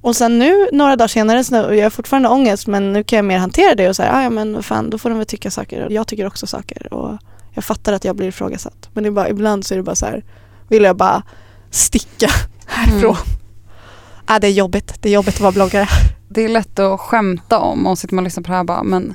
[0.00, 3.24] Och sen nu några dagar senare så jag har fortfarande ångest men nu kan jag
[3.24, 5.50] mer hantera det och säga "Ah, ja men vad fan då får de väl tycka
[5.50, 7.18] saker och jag tycker också saker och
[7.54, 8.88] jag fattar att jag blir ifrågasatt.
[8.92, 10.24] Men det är bara, ibland så är det bara så här
[10.68, 11.22] vill jag bara
[11.70, 12.28] sticka
[12.66, 13.16] härifrån.
[14.26, 15.88] Ah, det är jobbigt, det är jobbigt att vara bloggare.
[16.34, 17.86] Det är lätt att skämta om.
[17.86, 19.14] Och sitter man och lyssnar på det här bara men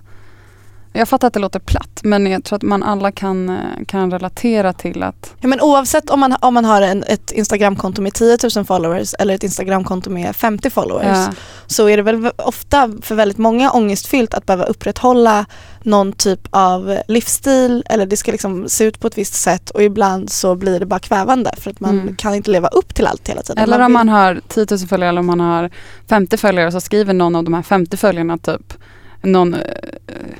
[0.97, 3.55] jag fattar att det låter platt men jag tror att man alla kan, eh,
[3.87, 8.01] kan relatera till att Ja, men oavsett om man, om man har en, ett Instagramkonto
[8.01, 11.33] med 10 000 followers eller ett Instagramkonto med 50 followers ja,
[11.67, 15.45] så är det väl ofta för väldigt många ångestfyllt att behöva upprätthålla
[15.83, 19.83] någon typ av livsstil eller det ska liksom se ut på ett visst sätt och
[19.83, 22.15] ibland så blir det bara kvävande för att man Mm.
[22.15, 23.63] kan inte leva upp till allt hela tiden.
[23.63, 25.69] eller om man har 10 000 följare eller om man har
[26.09, 28.73] 50 följare så skriver någon av de här 50 följarna typ
[29.21, 29.61] någon eh,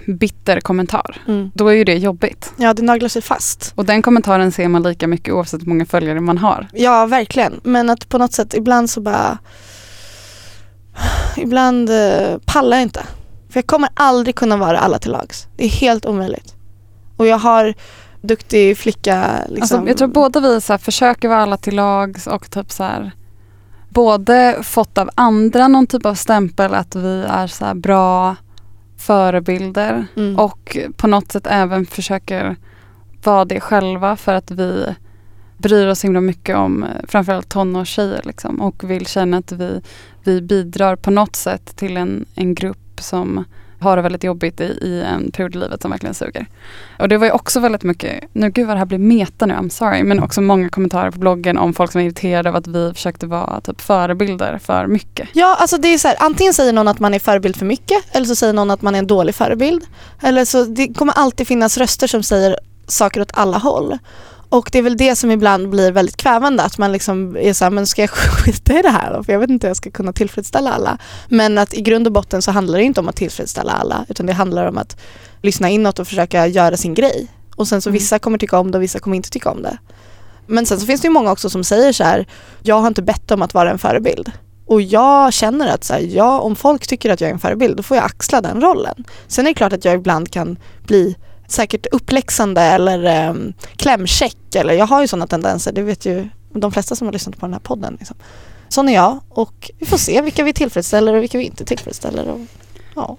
[0.06, 1.22] bitter kommentar.
[1.28, 1.52] mm.
[1.54, 2.54] Då är ju det jobbigt.
[2.58, 3.74] Ja, det naglar sig fast.
[3.76, 6.68] Och den kommentaren ser man lika mycket oavsett hur många följare man har.
[6.74, 7.60] Ja, verkligen.
[7.64, 9.38] Men att på något sätt ibland så bara
[11.38, 13.04] Ibland eh, pallar jag inte.
[13.50, 15.48] För jag kommer aldrig kunna vara alla till lags.
[15.58, 16.56] Det är helt omöjligt.
[17.18, 17.74] Och jag har
[18.22, 19.78] duktig flicka liksom.
[19.80, 22.84] Alltså, jag tror båda vi så här, försöker vara alla till lags och typ så
[22.84, 23.12] här
[23.90, 28.36] både fått av andra någon typ av stämpel att vi är så här bra
[29.08, 30.40] förebilder mm.
[30.40, 32.56] och på något sätt även försöker
[33.24, 34.96] vara det själva för att vi
[35.58, 39.82] bryr oss himla mycket om eh, framförallt tonårstjejer liksom, och vill känna att vi,
[40.24, 43.44] vi bidrar på något sätt till en, en grupp som
[43.80, 46.46] har det väldigt jobbigt i, i eh, en period i livet som verkligen suger.
[47.00, 49.54] Och det var ju också väldigt mycket, nu gud vad det här blir meta nu,
[49.54, 52.68] I'm sorry, men också många kommentarer på bloggen om folk som är irriterade av att
[52.68, 55.30] vi försökte vara typ förebilder för mycket.
[55.34, 58.16] Ja, alltså det är så här, antingen säger någon att man är förebild för mycket
[58.16, 59.84] eller så säger någon att man är en dålig förebild.
[60.22, 63.98] Eller så det kommer alltid finnas röster som säger saker åt alla håll.
[64.50, 67.72] Och det är väl det som ibland blir väldigt kvävande att man liksom är såhär,
[67.72, 69.24] men ska jag skita i det här då?
[69.24, 70.98] För jag vet inte hur jag ska kunna tillfredsställa alla.
[71.30, 74.26] Men att i grund och botten så handlar det inte om att tillfredsställa alla utan
[74.26, 74.98] det handlar om att
[75.42, 77.28] lyssna inåt och försöka göra sin grej.
[77.56, 77.94] Och sen så Mm.
[78.00, 79.78] vissa kommer tycka om det och vissa kommer inte tycka om det.
[80.48, 82.26] Men sen så finns det ju många också som säger så här,
[82.64, 84.32] jag har inte bett om att vara en förebild.
[84.66, 87.78] Och jag känner att så här, ja, om folk tycker att jag är en förebild
[87.78, 89.04] då får jag axla den rollen.
[89.28, 90.58] Sen är det klart att jag ibland kan
[90.88, 91.16] bli
[91.48, 96.72] säkert uppläxande eller um, klämkäck eller jag har ju sådana tendenser, det vet ju de
[96.72, 97.98] flesta som har lyssnat på den här podden.
[98.00, 98.18] Liksom.
[98.70, 102.28] Sån är jag och vi får se vilka vi tillfredsställer och vilka vi inte tillfredsställer.
[102.28, 102.40] Och,
[102.96, 103.18] ja.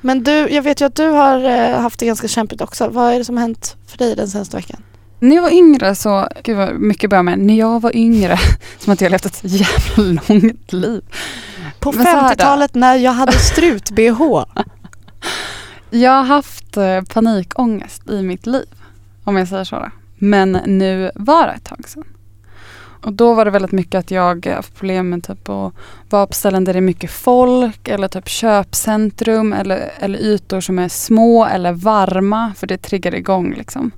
[0.00, 2.88] Men du, jag vet ju att du har eh, haft det ganska kämpigt också.
[2.88, 4.82] Vad är det som har hänt för dig den senaste veckan?
[5.18, 8.38] När jag var yngre så, gud vad mycket börjar med, när jag var yngre,
[8.78, 11.02] som att jag levt ett jävla långt liv.
[11.80, 12.28] På Men så här då.
[12.28, 14.46] 50-talet när jag hade strut-bh.
[15.90, 18.66] Jag har haft eh, panikångest i mitt liv,
[19.24, 19.76] om jag säger så.
[19.76, 19.90] Då.
[20.18, 22.04] Men nu var det ett tag sedan.
[23.06, 25.72] Och då var det väldigt mycket att jag haft problem med typ att
[26.10, 30.78] vara på ställen där det är mycket folk eller typ köpcentrum eller, eller ytor som
[30.78, 33.90] är små eller varma för det triggar igång liksom.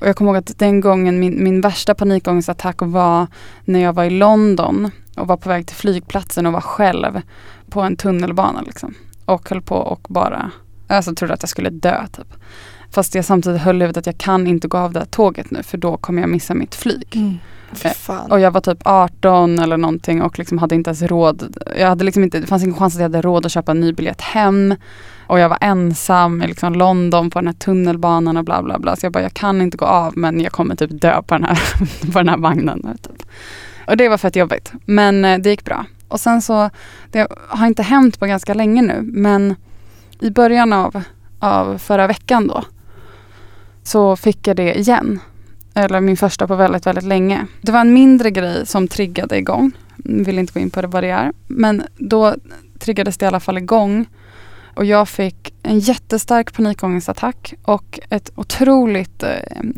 [0.00, 3.26] Och jag kommer ihåg att den gången min, min värsta panikångestattack var
[3.64, 7.20] när jag var i London och var på väg till flygplatsen och var själv
[7.70, 8.94] på en tunnelbana liksom.
[9.24, 10.50] Och höll på och bara,
[10.96, 12.34] alltså trodde att jag skulle dö typ.
[12.90, 15.50] Fast jag samtidigt höll i huvudet att jag kan inte gå av det här tåget
[15.50, 17.16] nu för då kommer jag missa mitt flyg.
[17.16, 17.38] Mm.
[17.74, 18.30] Fan.
[18.30, 21.56] Och jag var typ 18 eller någonting och liksom hade inte ens råd.
[21.78, 23.80] Jag hade liksom inte, det fanns ingen chans att jag hade råd att köpa en
[23.80, 24.74] ny biljett hem.
[25.26, 28.96] Och jag var ensam i liksom London på den här tunnelbanan och bla bla bla.
[28.96, 31.44] Så jag bara, jag kan inte gå av men jag kommer typ dö på den
[31.44, 31.58] här,
[32.12, 32.98] på den här vagnen.
[33.02, 33.22] Typ.
[33.86, 34.72] Och det var fett jobbigt.
[34.84, 35.84] Men eh, det gick bra.
[36.08, 36.70] Och sen så,
[37.10, 39.54] det har inte hänt på ganska länge nu men
[40.22, 41.02] i början av,
[41.38, 42.64] av förra veckan då
[43.82, 45.20] så fick jag det igen.
[45.74, 47.46] Eller min första på väldigt, väldigt länge.
[47.60, 49.72] Det var en mindre grej som triggade igång.
[49.96, 51.32] Vill inte gå in på det vad det är.
[51.46, 52.34] Men då
[52.78, 54.06] triggades det i alla fall igång.
[54.74, 59.28] Och jag fick en jättestark panikångestattack och ett otroligt eh,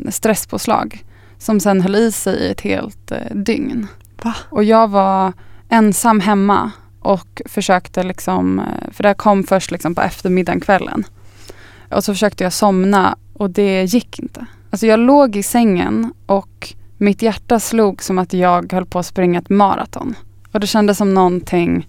[0.08, 1.04] stresspåslag.
[1.38, 3.86] Som sen höll i sig i ett helt eh, dygn.
[4.22, 4.34] Va?
[4.50, 5.32] Och jag var
[5.68, 6.70] ensam hemma
[7.04, 8.62] och försökte liksom,
[8.92, 11.04] för det här kom först liksom på eftermiddagen, kvällen.
[11.90, 14.46] Och så försökte jag somna och det gick inte.
[14.70, 19.06] Alltså jag låg i sängen och mitt hjärta slog som att jag höll på att
[19.06, 20.14] springa ett maraton.
[20.52, 21.88] Och det kändes som någonting,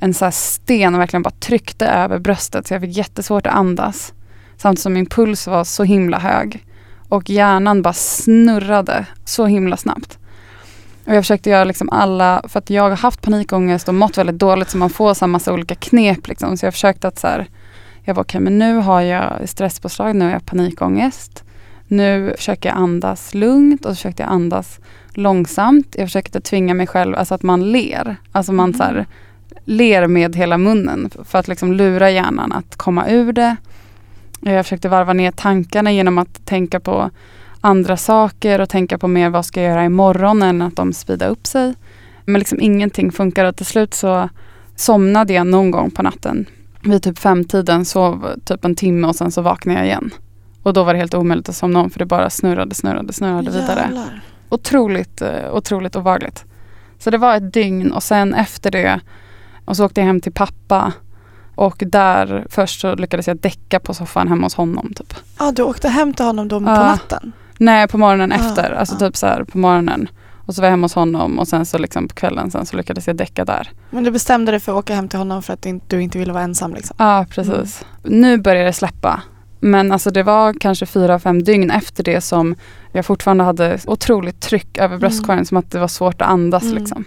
[0.00, 4.12] en sån här sten verkligen bara tryckte över bröstet så jag fick jättesvårt att andas.
[4.56, 6.66] Samtidigt som min puls var så himla hög.
[7.08, 10.18] Och hjärnan bara snurrade så himla snabbt.
[11.06, 14.38] Och jag försökte göra liksom alla, för att jag har haft panikångest och mått väldigt
[14.38, 16.56] dåligt så man får så massa olika knep liksom.
[16.56, 17.46] Så jag försökte att så här,
[18.04, 21.44] jag var okej men nu har jag stresspåslag, nu har jag panikångest.
[21.88, 24.80] Nu försöker jag andas lugnt och så försökte jag andas
[25.12, 25.94] långsamt.
[25.98, 28.16] Jag försökte tvinga mig själv, alltså att man ler.
[28.32, 29.06] Alltså man så här,
[29.64, 33.56] ler med hela munnen för att liksom lura hjärnan att komma ur det.
[34.40, 37.10] Jag försökte varva ner tankarna genom att tänka på
[37.64, 41.28] andra saker och tänka på mer vad ska jag göra imorgon än att de speedar
[41.28, 41.74] upp sig.
[42.24, 44.28] Men liksom ingenting funkar och till slut så
[44.76, 46.46] somnade jag någon gång på natten.
[46.84, 50.10] Vid typ femtiden sov typ en timme och sen så vaknade jag igen.
[50.62, 53.50] Och då var det helt omöjligt att somna om för det bara snurrade, snurrade, snurrade
[53.50, 53.80] vidare.
[53.80, 54.20] Jävlar.
[54.48, 56.44] Otroligt, eh, otroligt obehagligt.
[56.98, 59.00] Så det var ett dygn och sen efter det
[59.64, 60.92] och så åkte jag hem till pappa
[61.54, 65.14] och där först så lyckades jag däcka på soffan hemma hos honom typ.
[65.38, 66.74] Ja, du åkte hem till honom då på Ja.
[66.86, 67.32] natten?
[67.58, 68.98] Nej på morgonen Ah, efter, alltså ah.
[68.98, 70.08] typ så här på morgonen.
[70.46, 72.76] Och så var jag hemma hos honom och sen så liksom på kvällen sen så
[72.76, 73.70] lyckades jag däcka där.
[73.90, 76.32] Men du bestämde dig för att åka hem till honom för att du inte ville
[76.32, 76.96] vara ensam liksom?
[76.98, 77.84] Ja precis.
[78.02, 79.22] Nu börjar det släppa.
[79.60, 82.54] Men alltså det var kanske fyra, fem dygn efter det som
[82.92, 86.74] jag fortfarande hade otroligt tryck över bröstkorgen som att det var svårt att andas Mm.
[86.76, 87.04] liksom.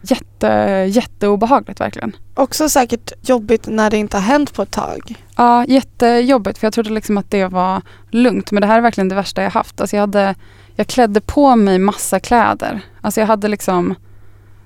[0.00, 0.46] Jätte,
[0.88, 2.16] jätteobehagligt verkligen.
[2.34, 5.14] Också säkert jobbigt när det inte har hänt på ett tag.
[5.36, 8.50] Ja, jättejobbigt för jag trodde liksom att det var lugnt.
[8.50, 9.80] Men det här är verkligen det värsta jag haft.
[9.80, 10.34] Alltså jag, hade,
[10.76, 12.80] jag klädde på mig massa kläder.
[13.00, 13.94] Alltså jag hade liksom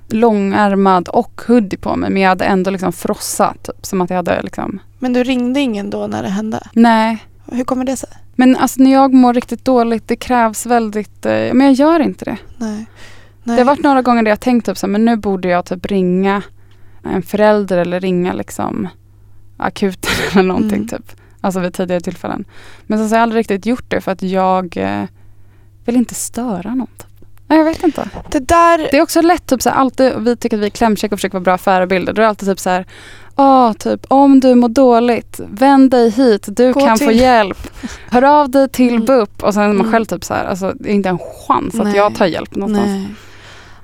[0.09, 3.63] långärmad och hoodie på mig men jag hade ändå liksom frossat.
[3.63, 6.69] Typ, som att jag hade liksom, Men du ringde ingen då när det hände?
[6.73, 7.25] nej.
[7.53, 8.09] Hur kommer det sig?
[8.35, 12.25] Men alltså när jag mår riktigt dåligt, det krävs väldigt, eh, men jag gör inte
[12.25, 12.37] det.
[12.57, 12.87] Nej.
[13.45, 13.57] Nej.
[13.57, 15.65] Det har varit några gånger där jag tänkt typ så här, men nu borde jag
[15.65, 16.43] typ ringa
[17.05, 18.89] en förälder eller ringa liksom
[19.57, 20.89] akuten eller någonting Mm.
[20.89, 21.13] typ.
[21.41, 22.45] Alltså vid tidigare tillfällen.
[22.87, 25.05] Men sen så har jag aldrig riktigt gjort det för att jag eh,
[25.85, 26.87] vill inte störa någon.
[26.87, 27.07] Typ.
[27.47, 28.09] Nej, jag vet inte.
[28.31, 30.71] Det där, Det är också lätt, typ, så här, alltid, vi tycker att vi är
[30.71, 32.13] klämkäcka och försöker vara bra förebilder.
[32.13, 32.87] Då är det alltid typ så här,
[33.37, 37.59] Åh, typ om du mår dåligt, vänd dig hit, du Gå kan få till- hjälp.
[38.11, 39.05] Hör av dig till Mm.
[39.05, 39.93] BUP och sen är man Mm.
[39.93, 41.97] själv typ så här, alltså det är inte en chans att Nej.
[41.97, 42.87] jag tar hjälp någonstans.
[42.89, 43.07] nej.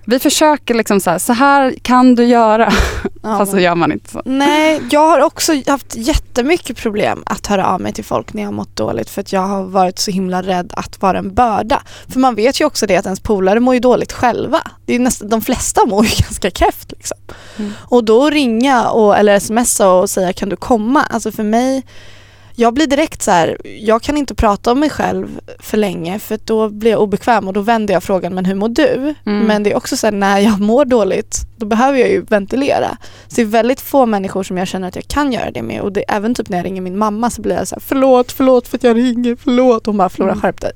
[0.09, 2.73] Vi försöker liksom så här, så här kan du göra.
[3.23, 4.23] Ja, Fast så gör man inte så.
[4.25, 8.49] Nej, jag har också haft jättemycket problem att höra av mig till folk när jag
[8.49, 11.83] har mått dåligt för att jag har varit så himla rädd att vara en börda.
[12.09, 14.61] För man vet ju också det att ens polare mår ju dåligt själva.
[14.85, 17.19] Det är nästan, de flesta mår ju ganska kräft liksom.
[17.57, 17.73] Mm.
[17.81, 21.03] Och då ringa och, eller smsa och säga kan du komma?
[21.03, 21.83] Alltså för mig,
[22.59, 26.39] jag blir direkt så här, jag kan inte prata om mig själv för länge för
[26.45, 29.15] då blir jag obekväm och då vänder jag frågan men hur mår du?
[29.27, 29.47] Mm.
[29.47, 32.97] Men det är också så här, när jag mår dåligt då behöver jag ju ventilera.
[33.29, 35.81] Så det är väldigt få människor som jag känner att jag kan göra det med
[35.81, 38.33] och det, även typ när jag ringer min mamma så blir jag så här, förlåt,
[38.33, 39.87] förlåt för att jag ringer, förlåt.
[39.87, 40.43] Hon bara, Flora Mm.
[40.43, 40.73] skärp dig.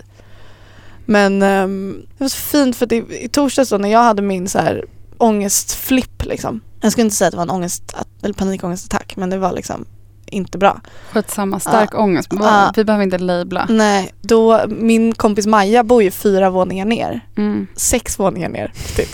[1.05, 4.23] Men ehm, det var så fint för att i, i torsdags då när jag hade
[4.23, 4.85] min så här
[5.19, 6.61] ångestflipp liksom.
[6.81, 9.85] Jag skulle inte säga att det var en ångest, eller panikångestattack men det var liksom
[10.31, 10.81] inte bra.
[11.13, 12.29] Skitsamma, stark ångest.
[12.41, 12.73] Ja.
[12.77, 13.67] Vi behöver inte labla.
[13.69, 17.21] Nej, då min kompis Maja bor ju fyra våningar ner.
[17.37, 17.67] Mm.
[17.77, 18.73] Sex våningar ner.
[18.97, 19.09] Typ.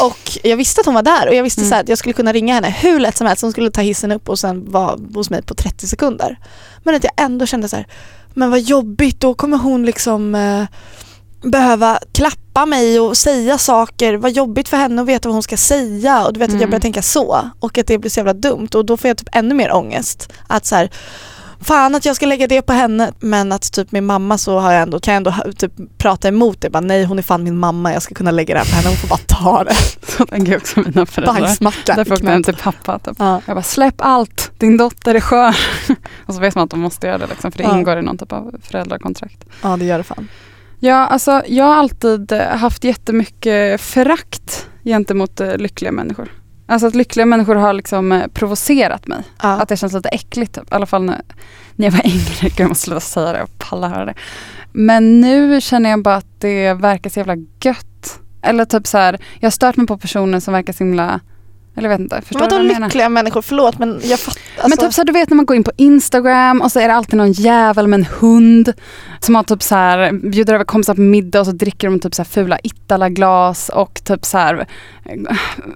[0.00, 1.70] Och jag visste att hon var där och jag visste Mm.
[1.70, 3.42] så att jag skulle kunna ringa henne hur lätt som helst.
[3.42, 6.38] Hon skulle ta hissen upp och sen vara hos mig på 30 sekunder.
[6.82, 7.86] Men att jag ändå kände så här,
[8.34, 10.64] men vad jobbigt, då kommer hon liksom eh,
[11.42, 14.14] behöva klappa mig och säga saker.
[14.14, 16.60] Vad jobbigt för henne att veta vad hon ska säga och du vet att jag
[16.60, 16.70] Mm.
[16.70, 19.28] börjar tänka så och att det blir så jävla dumt och då får jag typ
[19.32, 20.32] ännu mer ångest.
[20.46, 20.90] Att så här,
[21.60, 24.72] fan att jag ska lägga det på henne men att typ min mamma så har
[24.72, 26.70] jag ändå, kan jag ändå typ prata emot det.
[26.70, 28.88] Bara, nej hon är fan min mamma, jag ska kunna lägga det här på henne,
[28.88, 29.74] hon får bara ta det.
[30.08, 31.40] Så tänker också mina föräldrar.
[31.40, 31.94] Bajsmacka.
[31.96, 32.98] Därför åkte jag hem till pappa.
[32.98, 33.16] Typ.
[33.18, 33.40] Ja.
[33.46, 35.54] Jag bara, släpp allt, din dotter är skön.
[36.26, 37.78] och så vet man att de måste göra det liksom, för det Ja.
[37.78, 39.44] ingår i någon typ av föräldrakontrakt.
[39.62, 40.28] ja det gör det fan.
[40.84, 46.32] Ja, alltså jag har alltid eh, haft jättemycket förakt gentemot eh, lyckliga människor.
[46.66, 49.22] Alltså att lyckliga människor har liksom eh, provocerat mig.
[49.42, 49.60] Ja.
[49.60, 50.72] Att det känns lite äckligt typ.
[50.72, 51.22] I alla fall när,
[51.76, 52.48] när jag var yngre.
[52.48, 54.14] Gud, jag måste sluta säga det, jag pallar höra det.
[54.72, 58.20] Men nu känner jag bara att det verkar så jävla gött.
[58.42, 61.20] Eller typ så här, jag har stört mig på personer som verkar så himla,
[61.76, 62.86] eller jag vet inte, förstår Men vadå vad jag menar?
[62.86, 63.42] lyckliga människor?
[63.42, 64.40] Förlåt men jag fattar.
[64.56, 66.80] Men Alltså, typ så här, du vet när man går in på Instagram och så
[66.80, 68.72] är det alltid någon jävel med en hund
[69.20, 72.14] som har typ så här, bjuder över kompisar på middag och så dricker de typ
[72.14, 74.66] så här fula Ittala-glas och typ så här,
[75.04, 75.16] eh,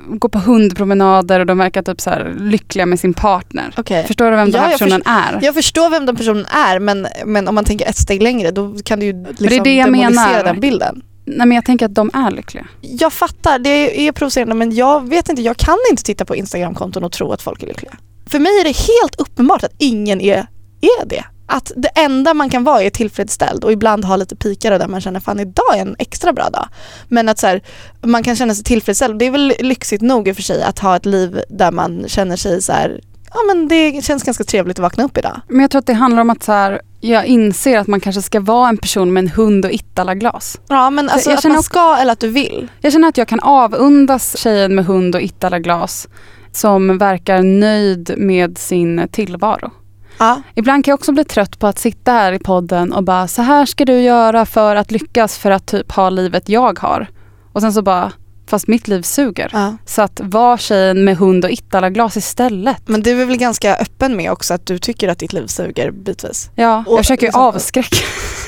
[0.08, 3.74] går på hundpromenader och de verkar typ så här lyckliga med sin partner.
[3.76, 4.04] okej.
[4.06, 5.38] Förstår du vem den Ja, här personen är?
[5.42, 8.76] Jag förstår vem den personen är men, men om man tänker ett steg längre då
[8.84, 10.44] kan du ju liksom det är det jag demonisera menar.
[10.44, 11.02] den bilden.
[11.26, 12.66] Nej men jag tänker att de är lyckliga.
[12.80, 17.04] Jag fattar, det är provocerande men jag vet inte, jag kan inte titta på Instagramkonton
[17.04, 17.96] och tro att folk är lyckliga.
[18.26, 20.46] För mig är det helt uppenbart att ingen är,
[20.80, 21.24] är det.
[21.48, 25.00] Att det enda man kan vara är tillfredsställd och ibland ha lite pikar där man
[25.00, 26.68] känner fan idag är en extra bra dag.
[27.08, 27.62] Men att så här,
[28.02, 29.18] man kan känna sig tillfredsställd.
[29.18, 32.04] Det är väl lyxigt nog i och för sig att ha ett liv där man
[32.08, 33.00] känner sig så här,
[33.36, 35.40] ja men det känns ganska trevligt att vakna upp idag.
[35.48, 38.22] Men jag tror att det handlar om att så här, jag inser att man kanske
[38.22, 40.60] ska vara en person med en hund och Ittala-glas.
[40.68, 42.68] Ja men alltså jag att man också- ska eller att du vill.
[42.80, 46.08] Jag känner att jag kan avundas tjejen med hund och Ittala-glas
[46.52, 49.70] som verkar nöjd med sin tillvaro.
[50.18, 50.42] Ja.
[50.54, 53.42] Ibland kan jag också bli trött på att sitta här i podden och bara så
[53.42, 57.06] här ska du göra för att lyckas för att typ ha livet jag har.
[57.52, 58.12] Och sen så bara,
[58.46, 59.50] fast mitt liv suger.
[59.52, 59.76] Ja.
[59.86, 62.88] Så att var tjejen med hund och Ittala-glas istället.
[62.88, 65.90] Men du är väl ganska öppen med också att du tycker att ditt liv suger
[65.90, 66.50] bitvis.
[66.54, 67.96] Ja, Och jag försöker ju liksom- avskräcka.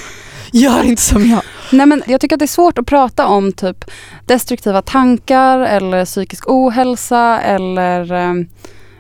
[0.53, 1.43] Gör inte som jag.
[1.73, 3.85] Nej men jag tycker att det är svårt att prata om typ
[4.27, 8.35] destruktiva tankar eller psykisk ohälsa eller eh,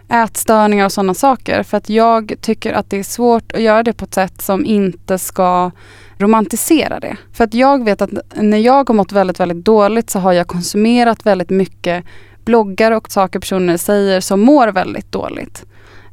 [0.09, 1.63] ätstörningar och sådana saker.
[1.63, 4.65] För att jag tycker att det är svårt att göra det på ett sätt som
[4.65, 5.71] inte ska
[6.19, 7.17] romantisera det.
[7.33, 10.47] För att jag vet att när jag har mått väldigt, väldigt dåligt så har jag
[10.47, 12.05] konsumerat väldigt mycket
[12.45, 15.65] bloggar och saker personer säger som mår väldigt dåligt.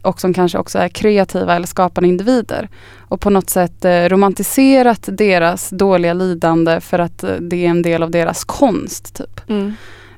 [0.01, 2.69] Och som kanske också är kreativa eller skapande individer.
[2.99, 7.81] Och på något sätt eh, romantiserat deras dåliga lidande för att eh, det är en
[7.81, 9.15] del av deras konst.
[9.15, 9.49] Typ.
[9.49, 9.73] Mm.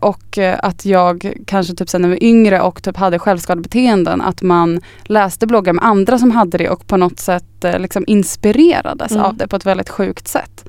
[0.07, 4.21] Och eh, att jag kanske typ sen när jag var yngre och typ hade självskadebeteenden
[4.21, 8.03] att man läste bloggar med andra som hade det och på något sätt eh, liksom
[8.07, 9.23] inspirerades Mm.
[9.23, 10.65] av det på ett väldigt sjukt sätt.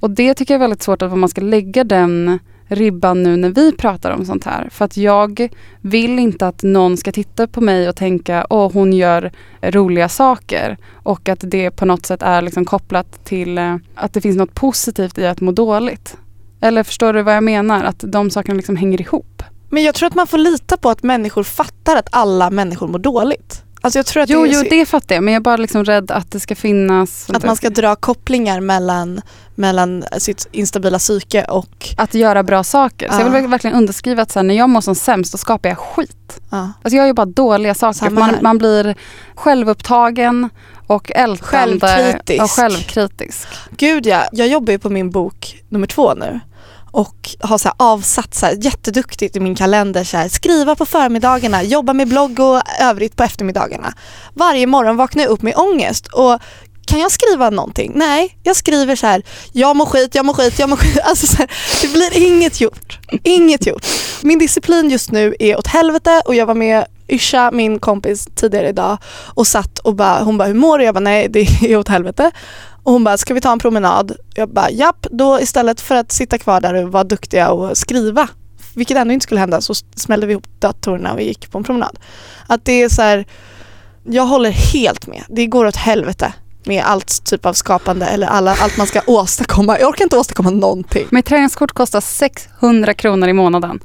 [0.00, 3.36] Och det tycker jag är väldigt svårt att var man ska lägga den ribban nu
[3.36, 4.68] när vi pratar om sånt här.
[4.70, 5.48] För att jag
[5.80, 9.32] vill inte att någon ska titta på mig och tänka åh hon gör
[9.62, 10.76] roliga saker.
[10.92, 14.54] Och att det på något sätt är liksom kopplat till eh, att det finns något
[14.54, 16.16] positivt i att må dåligt.
[16.60, 17.84] Eller förstår du vad jag menar?
[17.84, 19.42] Att de sakerna liksom hänger ihop.
[19.70, 22.98] Men jag tror att man får lita på att människor fattar att alla människor mår
[22.98, 23.62] dåligt.
[23.82, 25.44] Alltså jag tror att Jo, det är jo så- det fattar jag men jag är
[25.44, 29.20] bara liksom rädd att det ska finnas Att man ska dra kopplingar mellan,
[29.54, 31.88] mellan sitt instabila psyke och...
[31.96, 33.08] att göra bra saker.
[33.08, 33.40] Så jag Ja.
[33.40, 36.40] vill verkligen underskriva att så här, när jag mår som sämst då skapar jag skit.
[36.50, 36.72] Ja.
[36.82, 38.10] Alltså jag gör bara dåliga saker.
[38.10, 38.94] Man, man blir
[39.34, 40.48] självupptagen
[40.86, 41.80] och ältande.
[41.80, 42.42] Självkritisk.
[42.42, 43.48] Och självkritisk.
[43.70, 46.40] Gud ja, jag jobbar ju på min bok nummer två nu
[46.90, 50.86] och har så här avsatt så här jätteduktigt i min kalender så här, skriva på
[50.86, 53.94] förmiddagarna, jobba med blogg och övrigt på eftermiddagarna.
[54.34, 56.38] Varje morgon vaknar jag upp med ångest och
[56.86, 57.92] kan jag skriva någonting?
[57.94, 59.22] Nej, jag skriver så här,
[59.52, 60.98] jag mår skit, jag mår skit, jag mår skit.
[61.04, 61.50] Alltså så här,
[61.82, 62.98] det blir inget gjort.
[63.24, 63.86] Inget gjort.
[64.22, 68.68] Min disciplin just nu är åt helvete och jag var med Yrsa, min kompis, tidigare
[68.68, 68.98] idag
[69.34, 70.84] och satt och bara, hon bara, hur mår du?
[70.84, 72.30] Jag bara, nej det är åt helvete.
[72.90, 74.16] Och hon bara, ska vi ta en promenad?
[74.34, 78.28] Jag bara, japp, då istället för att sitta kvar där och vara duktiga och skriva,
[78.74, 81.98] vilket ändå inte skulle hända, så smällde vi ihop datorerna och gick på en promenad.
[82.46, 83.26] Att det är så här,
[84.04, 85.24] jag håller helt med.
[85.28, 86.32] Det går åt helvete
[86.64, 89.78] med allt typ av skapande eller alla, allt man ska åstadkomma.
[89.78, 91.06] Jag orkar inte åstadkomma någonting.
[91.10, 93.80] Mitt träningskort kostar 600 kronor i månaden.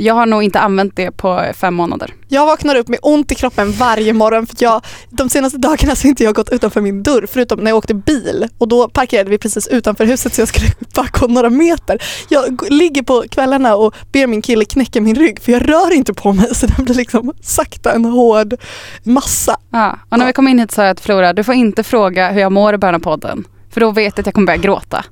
[0.00, 2.14] Jag har nog inte använt det på fem månader.
[2.28, 5.96] Jag vaknar upp med ont i kroppen varje morgon för att jag, de senaste dagarna
[5.96, 8.88] så har inte jag gått utanför min dörr förutom när jag åkte bil och då
[8.88, 12.02] parkerade vi precis utanför huset så jag skulle bara gå några meter.
[12.28, 16.14] Jag ligger på kvällarna och ber min kille knäcka min rygg för jag rör inte
[16.14, 18.54] på mig så den blir liksom sakta en hård
[19.02, 19.56] massa.
[19.70, 19.98] Ja.
[20.08, 22.40] Och när vi kom in hit sa jag till Flora, du får inte fråga hur
[22.40, 23.44] jag mår i början av podden.
[23.70, 25.04] För då vet jag att jag kommer börja gråta.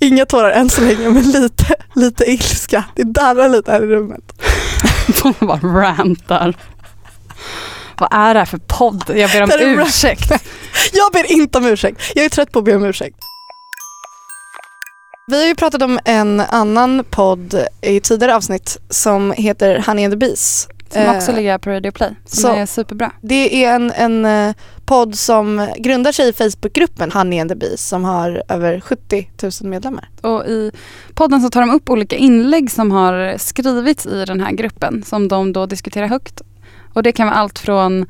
[0.00, 2.84] Inga tårar än så länge men lite, lite ilska.
[2.94, 4.42] Det darrar lite här i rummet.
[5.22, 6.54] Hon bara rantar.
[7.98, 9.04] Vad är det här för podd?
[9.14, 10.30] Jag ber om ursäkt.
[10.92, 12.02] Jag ber inte om ursäkt.
[12.14, 13.16] Jag är trött på att be om ursäkt.
[15.30, 20.12] Vi har ju pratat om en annan podd i tidigare avsnitt som heter Honey and
[20.12, 20.68] the Bees.
[20.92, 22.10] Som Eh, också ligger på Radio Play.
[22.24, 23.12] Som så- är superbra.
[23.22, 24.54] Det är en, en eh,
[24.84, 29.52] podd som grundar sig i Facebookgruppen Honey and the Bees som har över 70 000
[29.70, 30.08] medlemmar.
[30.20, 30.72] Och i
[31.14, 35.28] podden så tar de upp olika inlägg som har skrivits i den här gruppen som
[35.28, 36.40] de då diskuterar högt.
[36.94, 38.06] Och det kan vara allt från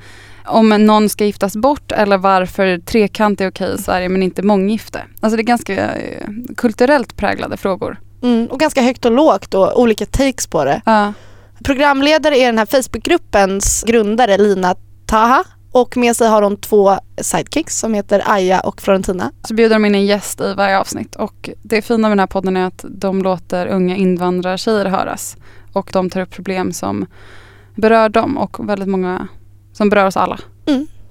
[0.46, 5.02] om någon ska giftas bort eller varför trekant är okej i Sverige men inte månggifte.
[5.20, 8.00] Alltså det är ganska eh, kulturellt präglade frågor.
[8.22, 10.82] Mm, och ganska högt och lågt och olika takes på det.
[10.84, 11.12] Ja.
[11.64, 14.74] Programledare är den här Facebookgruppens grundare Lina
[15.06, 19.32] Taha och med sig har hon två sidekicks som heter Aya och Florentina.
[19.48, 22.26] Så bjuder de in en gäst i varje avsnitt och det fina med den här
[22.26, 25.36] podden är att de låter unga invandrartjejer höras.
[25.72, 27.06] Och de tar upp problem som
[27.74, 29.28] berör dem och väldigt många
[29.80, 30.38] som berör oss alla.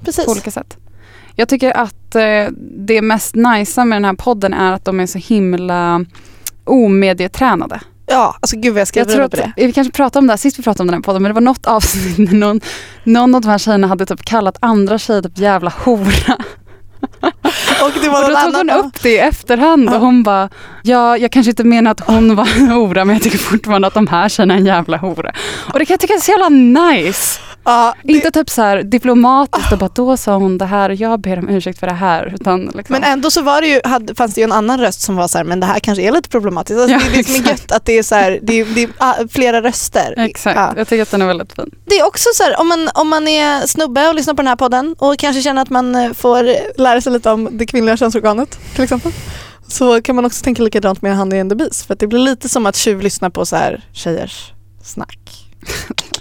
[0.06, 0.26] Precis.
[0.26, 0.78] på olika sätt.
[1.36, 2.48] Jag tycker att eh,
[2.88, 6.06] det mest nice med den här podden är att de är så himla
[6.64, 7.80] omedietränade.
[8.06, 9.66] Ja, alltså gud vad jag skriver Jag tror på det.
[9.66, 11.34] vi kanske pratade om det här sist vi pratade om den här podden men det
[11.34, 12.62] var något avsnitt när någon,
[13.04, 16.38] någon av de här tjejerna hade typ kallat andra tjejer typ jävla hora.
[17.84, 18.86] Och det var Och då tog hon annan.
[18.86, 19.96] upp det i efterhand Ja.
[19.96, 20.50] och hon bara
[20.84, 23.94] Ja, jag kanske inte menar att hon var en hora men jag tycker fortfarande att
[23.94, 25.32] de här tjejerna är en jävla hora.
[25.74, 27.40] Och det kan jag tycka är så jävla nice.
[27.64, 30.96] Ja, det, Inte typ så här diplomatiskt och bara då sa hon det här och
[30.96, 32.34] jag ber om ursäkt för det här.
[32.36, 32.84] Utan liksom.
[32.94, 35.28] men ändå så var det ju, hade, fanns det ju en annan röst som var
[35.28, 36.80] så här, men det här kanske är lite problematiskt.
[36.80, 37.60] Alltså Ja, det är det som är exakt.
[37.62, 40.14] gött att det är så här, det är, det är ah, flera röster.
[40.18, 40.74] Exakt, Ja.
[40.78, 41.72] jag tycker att den är väldigt fin.
[41.86, 44.48] Det är också så här, om man, om man är snubbe och lyssnar på den
[44.48, 46.44] här podden och kanske känner att man eh, får
[46.80, 49.12] lära sig lite om det kvinnliga könsorganet till exempel.
[49.68, 52.20] Så kan man också tänka likadant med Honey and the Bees för att det blir
[52.20, 54.52] lite som att tjuvlyssna på så här tjejers
[54.84, 55.20] snack.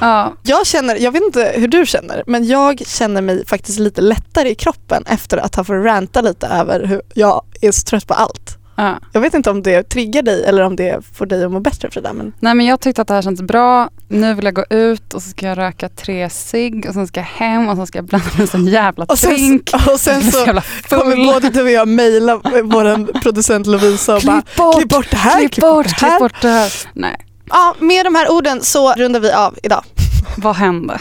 [0.00, 4.00] Ja, Jag känner, jag vet inte hur du känner, men jag känner mig faktiskt lite
[4.00, 8.06] lättare i kroppen efter att ha fått ranta lite över hur jag är så trött
[8.06, 8.58] på allt.
[8.76, 8.98] ja.
[9.12, 11.90] Jag vet inte om det triggar dig eller om det får dig att må bättre
[11.90, 12.12] Frida.
[12.12, 13.90] Men Nej men jag tyckte att det här känns bra.
[14.08, 17.20] Nu vill jag gå ut och så ska jag röka tre cigg och sen ska
[17.20, 20.38] jag hem och sen ska jag blanda med en jävla och sen, och sen så
[20.46, 24.88] jävla kommer både du och jag mejla vår producent Lovisa och bara Klipp bort, klipp
[24.88, 26.18] bort det här, klipp bort, klipp här.
[26.18, 26.72] bort det här.
[26.92, 29.84] Nej, Ja, med de här orden så rundar vi av idag.
[30.36, 30.98] vad hände?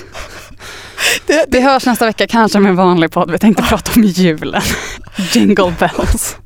[1.28, 3.32] Det, Vi hörs nästa vecka kanske med en vanlig podd.
[3.32, 4.62] Vi tänkte prata om julen.
[5.34, 6.38] Jingle bells.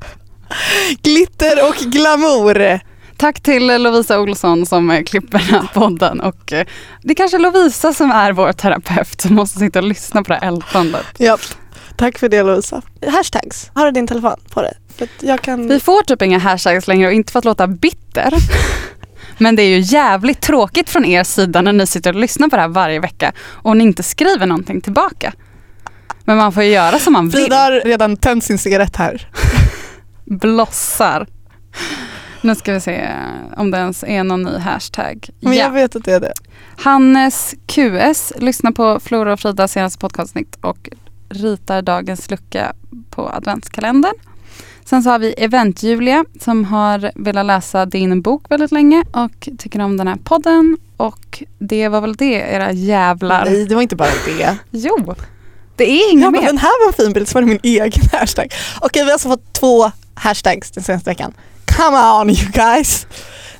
[1.01, 2.79] glitter och glamour.
[3.17, 6.65] Tack till Lovisa Olsson som klipper den här podden och eh,
[7.01, 10.39] det är kanske Lovisa som är vår terapeut som måste sitta och lyssna på det
[10.41, 11.05] här ältandet.
[11.17, 11.41] Japp.
[11.97, 12.81] Tack för det Lovisa.
[13.07, 14.73] Hashtags, har du din telefon på dig?
[14.97, 15.67] För att jag kan...
[15.67, 18.33] Vi får typ inga hashtags längre och inte för att låta bitter.
[19.39, 22.55] Men det är ju jävligt tråkigt från er sida när ni sitter och lyssnar på
[22.55, 25.33] det här varje vecka och ni inte skriver någonting tillbaka.
[26.23, 27.41] Men man får ju göra som man vill.
[27.41, 29.27] Frida har redan tänt sin cigarett här.
[30.25, 31.27] Blossar.
[32.41, 33.07] Nu ska vi se
[33.57, 35.29] om det ens är någon ny hashtag.
[35.39, 35.59] Men Ja.
[35.63, 36.33] jag vet att det är det.
[36.77, 40.89] Hannes QS lyssnar på Flora och Fridas senaste podcastsnitt och
[41.29, 42.73] ritar dagens lucka
[43.09, 44.13] på adventskalendern.
[44.89, 49.81] Sen så har vi Event-Julia som har velat läsa din bok väldigt länge och tycker
[49.81, 50.77] om den här podden.
[50.97, 53.45] Och det var väl det era jävlar.
[53.45, 54.57] Nej, det var inte bara det.
[54.71, 55.15] Jo,
[55.75, 56.41] det är inget mer.
[56.41, 58.53] den här var en fin bild, så var det min egen hashtag.
[58.81, 61.33] Okej, vi har alltså fått två hashtags den senaste veckan.
[61.65, 63.07] Come on you guys!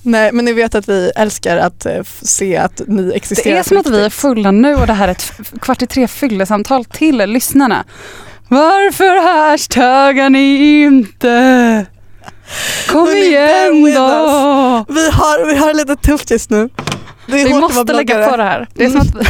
[0.02, 3.64] Nej, men ni vet att vi älskar att eh, se att ni existerar Det är
[3.64, 6.86] som att vi är fulla nu och det här är ett kvart i tre fyllesamtal
[6.86, 7.86] till lyssnarna.
[8.50, 11.86] Varför hashtaggar ni inte?
[12.88, 14.86] Kom bear igen då!
[14.94, 16.70] Vi har, vi har lite tufft just nu.
[17.26, 18.68] Vi måste lägga på det här.
[18.74, 19.26] Det är som att vi...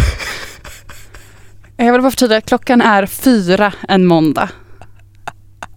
[1.86, 4.50] Jag vill bara förtydliga, klockan är fyra en måndag.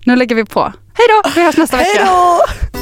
[0.05, 0.61] Nu lägger vi på.
[0.95, 2.05] Hej då, vi hörs nästa Hej vecka.
[2.05, 2.82] då!